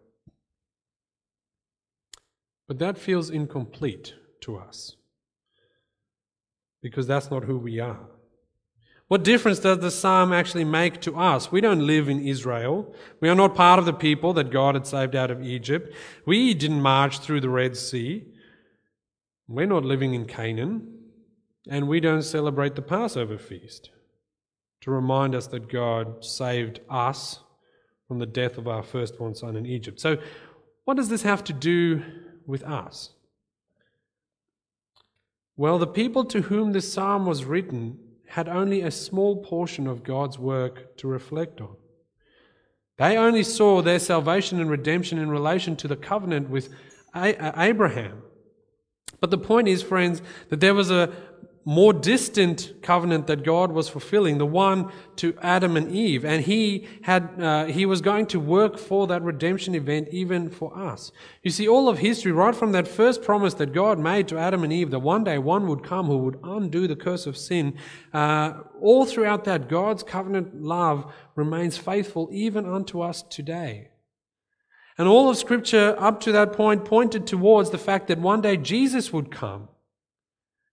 But 2.68 2.78
that 2.78 2.96
feels 2.96 3.28
incomplete 3.28 4.14
to 4.42 4.56
us 4.56 4.96
because 6.80 7.06
that's 7.08 7.30
not 7.30 7.44
who 7.44 7.58
we 7.58 7.80
are. 7.80 8.06
What 9.08 9.22
difference 9.22 9.58
does 9.58 9.80
the 9.80 9.90
psalm 9.90 10.32
actually 10.32 10.64
make 10.64 11.00
to 11.02 11.16
us? 11.16 11.52
We 11.52 11.60
don't 11.60 11.86
live 11.86 12.08
in 12.08 12.26
Israel. 12.26 12.94
We 13.20 13.28
are 13.28 13.34
not 13.34 13.54
part 13.54 13.78
of 13.78 13.84
the 13.84 13.92
people 13.92 14.32
that 14.34 14.50
God 14.50 14.74
had 14.74 14.86
saved 14.86 15.14
out 15.14 15.30
of 15.30 15.42
Egypt. 15.42 15.94
We 16.24 16.54
didn't 16.54 16.80
march 16.80 17.18
through 17.18 17.42
the 17.42 17.50
Red 17.50 17.76
Sea. 17.76 18.24
We're 19.46 19.66
not 19.66 19.84
living 19.84 20.14
in 20.14 20.24
Canaan. 20.24 20.94
And 21.68 21.88
we 21.88 22.00
don't 22.00 22.22
celebrate 22.22 22.74
the 22.74 22.82
Passover 22.82 23.38
feast 23.38 23.90
to 24.82 24.90
remind 24.90 25.34
us 25.34 25.46
that 25.48 25.70
God 25.70 26.24
saved 26.24 26.80
us 26.90 27.40
from 28.08 28.18
the 28.18 28.26
death 28.26 28.58
of 28.58 28.68
our 28.68 28.82
firstborn 28.82 29.34
son 29.34 29.56
in 29.56 29.64
Egypt. 29.64 30.00
So, 30.00 30.18
what 30.84 30.98
does 30.98 31.08
this 31.08 31.22
have 31.22 31.42
to 31.44 31.54
do 31.54 32.02
with 32.46 32.62
us? 32.64 33.10
Well, 35.56 35.78
the 35.78 35.86
people 35.86 36.26
to 36.26 36.42
whom 36.42 36.72
this 36.72 36.92
psalm 36.92 37.24
was 37.24 37.46
written 37.46 37.98
had 38.34 38.48
only 38.48 38.80
a 38.80 38.90
small 38.90 39.36
portion 39.36 39.86
of 39.86 40.02
God's 40.02 40.40
work 40.40 40.96
to 40.96 41.06
reflect 41.06 41.60
on. 41.60 41.76
They 42.98 43.16
only 43.16 43.44
saw 43.44 43.80
their 43.80 44.00
salvation 44.00 44.60
and 44.60 44.68
redemption 44.68 45.18
in 45.18 45.30
relation 45.30 45.76
to 45.76 45.86
the 45.86 45.94
covenant 45.94 46.50
with 46.50 46.68
Abraham. 47.14 48.22
But 49.20 49.30
the 49.30 49.38
point 49.38 49.68
is, 49.68 49.84
friends, 49.84 50.20
that 50.48 50.58
there 50.58 50.74
was 50.74 50.90
a 50.90 51.12
more 51.64 51.94
distant 51.94 52.74
covenant 52.82 53.26
that 53.26 53.42
God 53.42 53.72
was 53.72 53.88
fulfilling, 53.88 54.36
the 54.36 54.46
one 54.46 54.92
to 55.16 55.36
Adam 55.40 55.76
and 55.76 55.90
Eve, 55.90 56.24
and 56.24 56.44
He 56.44 56.86
had 57.02 57.30
uh, 57.40 57.64
He 57.66 57.86
was 57.86 58.00
going 58.02 58.26
to 58.26 58.40
work 58.40 58.78
for 58.78 59.06
that 59.06 59.22
redemption 59.22 59.74
event 59.74 60.08
even 60.10 60.50
for 60.50 60.76
us. 60.76 61.10
You 61.42 61.50
see, 61.50 61.66
all 61.66 61.88
of 61.88 61.98
history, 61.98 62.32
right 62.32 62.54
from 62.54 62.72
that 62.72 62.86
first 62.86 63.22
promise 63.22 63.54
that 63.54 63.72
God 63.72 63.98
made 63.98 64.28
to 64.28 64.38
Adam 64.38 64.62
and 64.62 64.72
Eve, 64.72 64.90
that 64.90 64.98
one 64.98 65.24
day 65.24 65.38
one 65.38 65.66
would 65.66 65.82
come 65.82 66.06
who 66.06 66.18
would 66.18 66.38
undo 66.44 66.86
the 66.86 66.96
curse 66.96 67.26
of 67.26 67.36
sin, 67.36 67.78
uh, 68.12 68.54
all 68.80 69.06
throughout 69.06 69.44
that, 69.44 69.68
God's 69.68 70.02
covenant 70.02 70.62
love 70.62 71.10
remains 71.34 71.78
faithful 71.78 72.28
even 72.30 72.66
unto 72.66 73.00
us 73.00 73.22
today. 73.22 73.88
And 74.98 75.08
all 75.08 75.28
of 75.28 75.36
Scripture 75.36 75.96
up 75.98 76.20
to 76.20 76.32
that 76.32 76.52
point 76.52 76.84
pointed 76.84 77.26
towards 77.26 77.70
the 77.70 77.78
fact 77.78 78.08
that 78.08 78.18
one 78.18 78.42
day 78.42 78.56
Jesus 78.56 79.12
would 79.12 79.30
come 79.30 79.68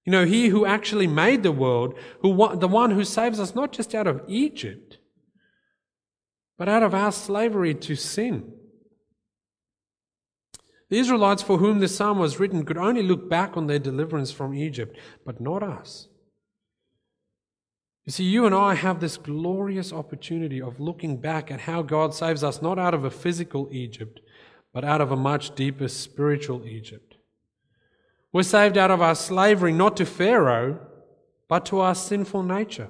you 0.05 0.11
know, 0.11 0.25
he 0.25 0.47
who 0.47 0.65
actually 0.65 1.07
made 1.07 1.43
the 1.43 1.51
world, 1.51 1.97
who 2.21 2.55
the 2.55 2.67
one 2.67 2.91
who 2.91 3.03
saves 3.03 3.39
us 3.39 3.53
not 3.53 3.71
just 3.71 3.93
out 3.93 4.07
of 4.07 4.21
Egypt, 4.27 4.97
but 6.57 6.67
out 6.67 6.83
of 6.83 6.93
our 6.93 7.11
slavery 7.11 7.73
to 7.75 7.95
sin. 7.95 8.53
The 10.89 10.99
Israelites 10.99 11.41
for 11.41 11.57
whom 11.57 11.79
this 11.79 11.95
psalm 11.95 12.19
was 12.19 12.39
written 12.39 12.65
could 12.65 12.77
only 12.77 13.01
look 13.01 13.29
back 13.29 13.55
on 13.55 13.67
their 13.67 13.79
deliverance 13.79 14.31
from 14.31 14.53
Egypt, 14.53 14.97
but 15.25 15.39
not 15.39 15.63
us. 15.63 16.07
You 18.05 18.11
see, 18.11 18.23
you 18.23 18.45
and 18.45 18.55
I 18.55 18.73
have 18.73 18.99
this 18.99 19.15
glorious 19.15 19.93
opportunity 19.93 20.61
of 20.61 20.79
looking 20.79 21.21
back 21.21 21.51
at 21.51 21.61
how 21.61 21.81
God 21.81 22.13
saves 22.13 22.43
us 22.43 22.61
not 22.61 22.79
out 22.79 22.93
of 22.93 23.05
a 23.05 23.11
physical 23.11 23.69
Egypt, 23.71 24.19
but 24.73 24.83
out 24.83 25.01
of 25.01 25.11
a 25.11 25.15
much 25.15 25.53
deeper 25.55 25.87
spiritual 25.87 26.65
Egypt. 26.65 27.10
We're 28.33 28.43
saved 28.43 28.77
out 28.77 28.91
of 28.91 29.01
our 29.01 29.15
slavery 29.15 29.73
not 29.73 29.97
to 29.97 30.05
Pharaoh, 30.05 30.79
but 31.47 31.65
to 31.67 31.79
our 31.79 31.95
sinful 31.95 32.43
nature. 32.43 32.89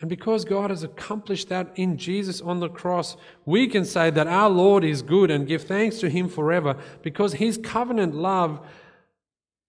And 0.00 0.08
because 0.08 0.46
God 0.46 0.70
has 0.70 0.82
accomplished 0.82 1.50
that 1.50 1.72
in 1.74 1.98
Jesus 1.98 2.40
on 2.40 2.60
the 2.60 2.70
cross, 2.70 3.18
we 3.44 3.66
can 3.66 3.84
say 3.84 4.08
that 4.08 4.26
our 4.26 4.48
Lord 4.48 4.82
is 4.82 5.02
good 5.02 5.30
and 5.30 5.46
give 5.46 5.64
thanks 5.64 5.98
to 6.00 6.08
Him 6.08 6.28
forever 6.28 6.76
because 7.02 7.34
His 7.34 7.58
covenant 7.58 8.14
love 8.14 8.66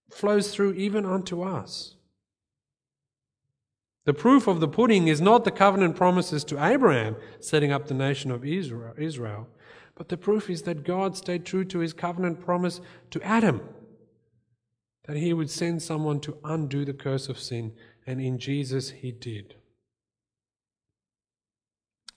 flows 0.10 0.54
through 0.54 0.74
even 0.74 1.06
unto 1.06 1.42
us. 1.42 1.96
The 4.06 4.14
proof 4.14 4.48
of 4.48 4.60
the 4.60 4.68
pudding 4.68 5.08
is 5.08 5.22
not 5.22 5.44
the 5.44 5.52
covenant 5.52 5.96
promises 5.96 6.44
to 6.46 6.64
Abraham 6.64 7.16
setting 7.40 7.72
up 7.72 7.88
the 7.88 7.94
nation 7.94 8.32
of 8.32 8.46
Israel, 8.46 9.48
but 9.96 10.10
the 10.10 10.18
proof 10.18 10.50
is 10.50 10.64
that 10.64 10.84
God 10.84 11.16
stayed 11.16 11.46
true 11.46 11.66
to 11.66 11.80
his 11.80 11.94
covenant 11.94 12.40
promise 12.40 12.82
to 13.12 13.22
Adam 13.22 13.62
that 15.06 15.18
he 15.18 15.34
would 15.34 15.50
send 15.50 15.82
someone 15.82 16.20
to 16.22 16.38
undo 16.44 16.86
the 16.86 16.94
curse 16.94 17.28
of 17.28 17.40
sin, 17.40 17.74
and 18.06 18.22
in 18.22 18.38
Jesus 18.38 18.92
he 18.92 19.12
did. 19.12 19.56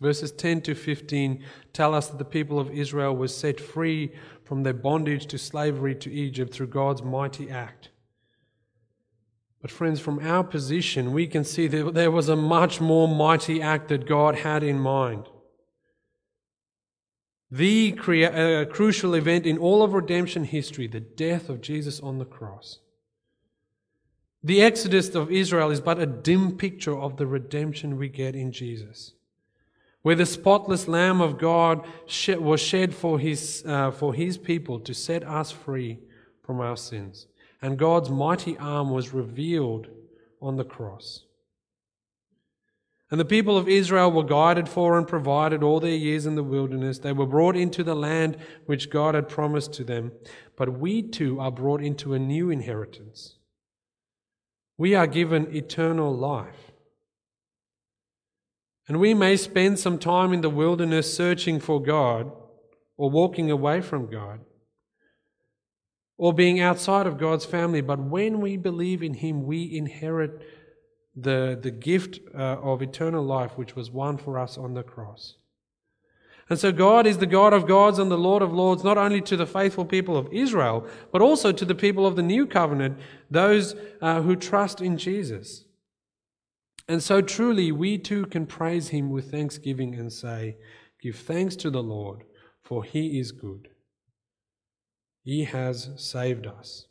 Verses 0.01 0.33
10 0.33 0.63
to 0.63 0.75
15 0.75 1.43
tell 1.73 1.95
us 1.95 2.09
that 2.09 2.19
the 2.19 2.25
people 2.25 2.59
of 2.59 2.71
Israel 2.71 3.17
were 3.17 3.29
set 3.29 3.61
free 3.61 4.13
from 4.45 4.63
their 4.63 4.75
bondage 4.75 5.27
to 5.27 5.39
slavery 5.39 5.95
to 5.95 6.13
Egypt 6.13 6.53
through 6.53 6.67
God's 6.67 7.03
mighty 7.03 7.51
act. 7.51 7.91
But, 9.65 9.71
friends, 9.71 9.99
from 9.99 10.19
our 10.19 10.45
position, 10.45 11.15
we 11.15 11.27
can 11.27 11.43
see 11.43 11.67
that 11.69 11.95
there 11.95 12.11
was 12.11 12.29
a 12.29 12.37
much 12.37 12.83
more 12.83 13.09
mighty 13.09 13.63
act 13.63 13.89
that 13.89 14.05
God 14.05 14.35
had 14.41 14.63
in 14.63 14.79
mind 14.79 15.27
the 17.51 17.93
crea- 17.93 18.27
uh, 18.27 18.67
crucial 18.67 19.15
event 19.15 19.47
in 19.47 19.57
all 19.57 19.83
of 19.83 19.95
redemption 19.95 20.45
history, 20.45 20.87
the 20.87 21.01
death 21.01 21.49
of 21.49 21.63
Jesus 21.63 21.99
on 21.99 22.19
the 22.19 22.27
cross. 22.27 22.81
The 24.43 24.61
exodus 24.61 25.15
of 25.15 25.33
Israel 25.33 25.71
is 25.71 25.81
but 25.81 25.99
a 25.99 26.05
dim 26.05 26.59
picture 26.59 26.99
of 26.99 27.17
the 27.17 27.27
redemption 27.27 27.97
we 27.97 28.11
get 28.11 28.35
in 28.35 28.53
Jesus, 28.53 29.15
where 30.03 30.15
the 30.15 30.27
spotless 30.27 30.89
Lamb 30.89 31.23
of 31.23 31.39
God 31.39 31.87
was 32.29 32.61
shed 32.61 32.95
for 32.95 33.19
his, 33.19 33.65
uh, 33.67 33.93
for 33.93 34.13
his 34.13 34.37
people 34.37 34.79
to 34.81 34.93
set 34.93 35.25
us 35.25 35.51
free 35.51 36.01
from 36.43 36.61
our 36.61 36.77
sins. 36.77 37.29
And 37.65 37.79
God's 37.79 38.11
mighty 38.11 38.59
arm 38.59 38.91
was 38.91 39.15
revealed 39.15 39.87
on 40.39 40.57
the 40.57 40.67
cross. 40.67 41.25
And 43.11 43.19
the 43.19 43.25
people 43.25 43.57
of 43.57 43.71
Israel 43.71 44.13
were 44.13 44.23
guided 44.23 44.69
for 44.69 44.99
and 44.99 45.09
provided 45.09 45.63
all 45.63 45.81
their 45.81 45.97
years 45.97 46.27
in 46.27 46.35
the 46.35 46.43
wilderness. 46.43 46.99
They 46.99 47.13
were 47.13 47.25
brought 47.25 47.57
into 47.57 47.83
the 47.83 47.97
land 47.97 48.37
which 48.67 48.91
God 48.91 49.15
had 49.15 49.31
promised 49.31 49.73
to 49.75 49.85
them. 49.85 50.13
But 50.57 50.79
we 50.79 51.01
too 51.01 51.41
are 51.41 51.51
brought 51.51 51.81
into 51.81 52.13
a 52.13 52.19
new 52.19 52.51
inheritance. 52.51 53.37
We 54.77 54.95
are 54.95 55.07
given 55.07 55.57
eternal 55.57 56.15
life. 56.15 56.71
And 58.87 59.01
we 59.01 59.15
may 59.15 59.39
spend 59.39 59.79
some 59.79 59.99
time 59.99 60.35
in 60.35 60.43
the 60.43 60.51
wilderness 60.51 61.17
searching 61.17 61.61
for 61.61 61.81
God 61.81 62.31
or 62.99 63.09
walking 63.09 63.51
away 63.51 63.81
from 63.81 64.11
God 64.11 64.41
or 66.17 66.33
being 66.33 66.61
outside 66.61 67.07
of 67.07 67.19
God's 67.19 67.45
family. 67.45 67.81
But 67.81 67.99
when 67.99 68.41
we 68.41 68.57
believe 68.57 69.03
in 69.03 69.15
Him, 69.15 69.45
we 69.45 69.77
inherit 69.77 70.43
the, 71.17 71.59
the 71.61 71.71
gift 71.71 72.21
uh, 72.35 72.39
of 72.39 72.83
eternal 72.83 73.25
life 73.25 73.57
which 73.57 73.77
was 73.77 73.91
won 73.91 74.17
for 74.17 74.39
us 74.39 74.59
on 74.59 74.75
the 74.75 74.83
cross. 74.83 75.37
And 76.51 76.59
so 76.59 76.73
God 76.73 77.07
is 77.07 77.19
the 77.19 77.27
God 77.27 77.53
of 77.55 77.67
gods 77.67 77.99
and 77.99 78.11
the 78.11 78.19
Lord 78.19 78.43
of 78.43 78.53
lords, 78.53 78.85
not 78.85 78.99
only 78.99 79.23
to 79.23 79.37
the 79.37 79.47
faithful 79.47 79.85
people 79.85 80.17
of 80.17 80.29
Israel, 80.31 80.87
but 81.11 81.23
also 81.23 81.53
to 81.53 81.65
the 81.65 81.75
people 81.75 82.07
of 82.07 82.17
the 82.17 82.23
new 82.23 82.47
covenant, 82.47 82.99
those 83.31 83.75
uh, 84.03 84.21
who 84.21 84.37
trust 84.37 84.83
in 84.83 84.99
Jesus. 84.99 85.65
And 86.87 87.03
so 87.03 87.23
truly, 87.23 87.73
we 87.73 87.97
too 87.97 88.27
can 88.27 88.45
praise 88.47 88.89
him 88.89 89.11
with 89.11 89.31
thanksgiving 89.31 89.95
and 89.95 90.13
say, 90.13 90.59
Give 91.01 91.17
thanks 91.17 91.57
to 91.57 91.71
the 91.71 91.83
Lord, 91.83 92.25
for 92.63 92.85
he 92.85 93.19
is 93.19 93.33
good. 93.33 93.69
He 95.25 95.45
has 95.45 95.89
saved 95.97 96.47
us. 96.47 96.87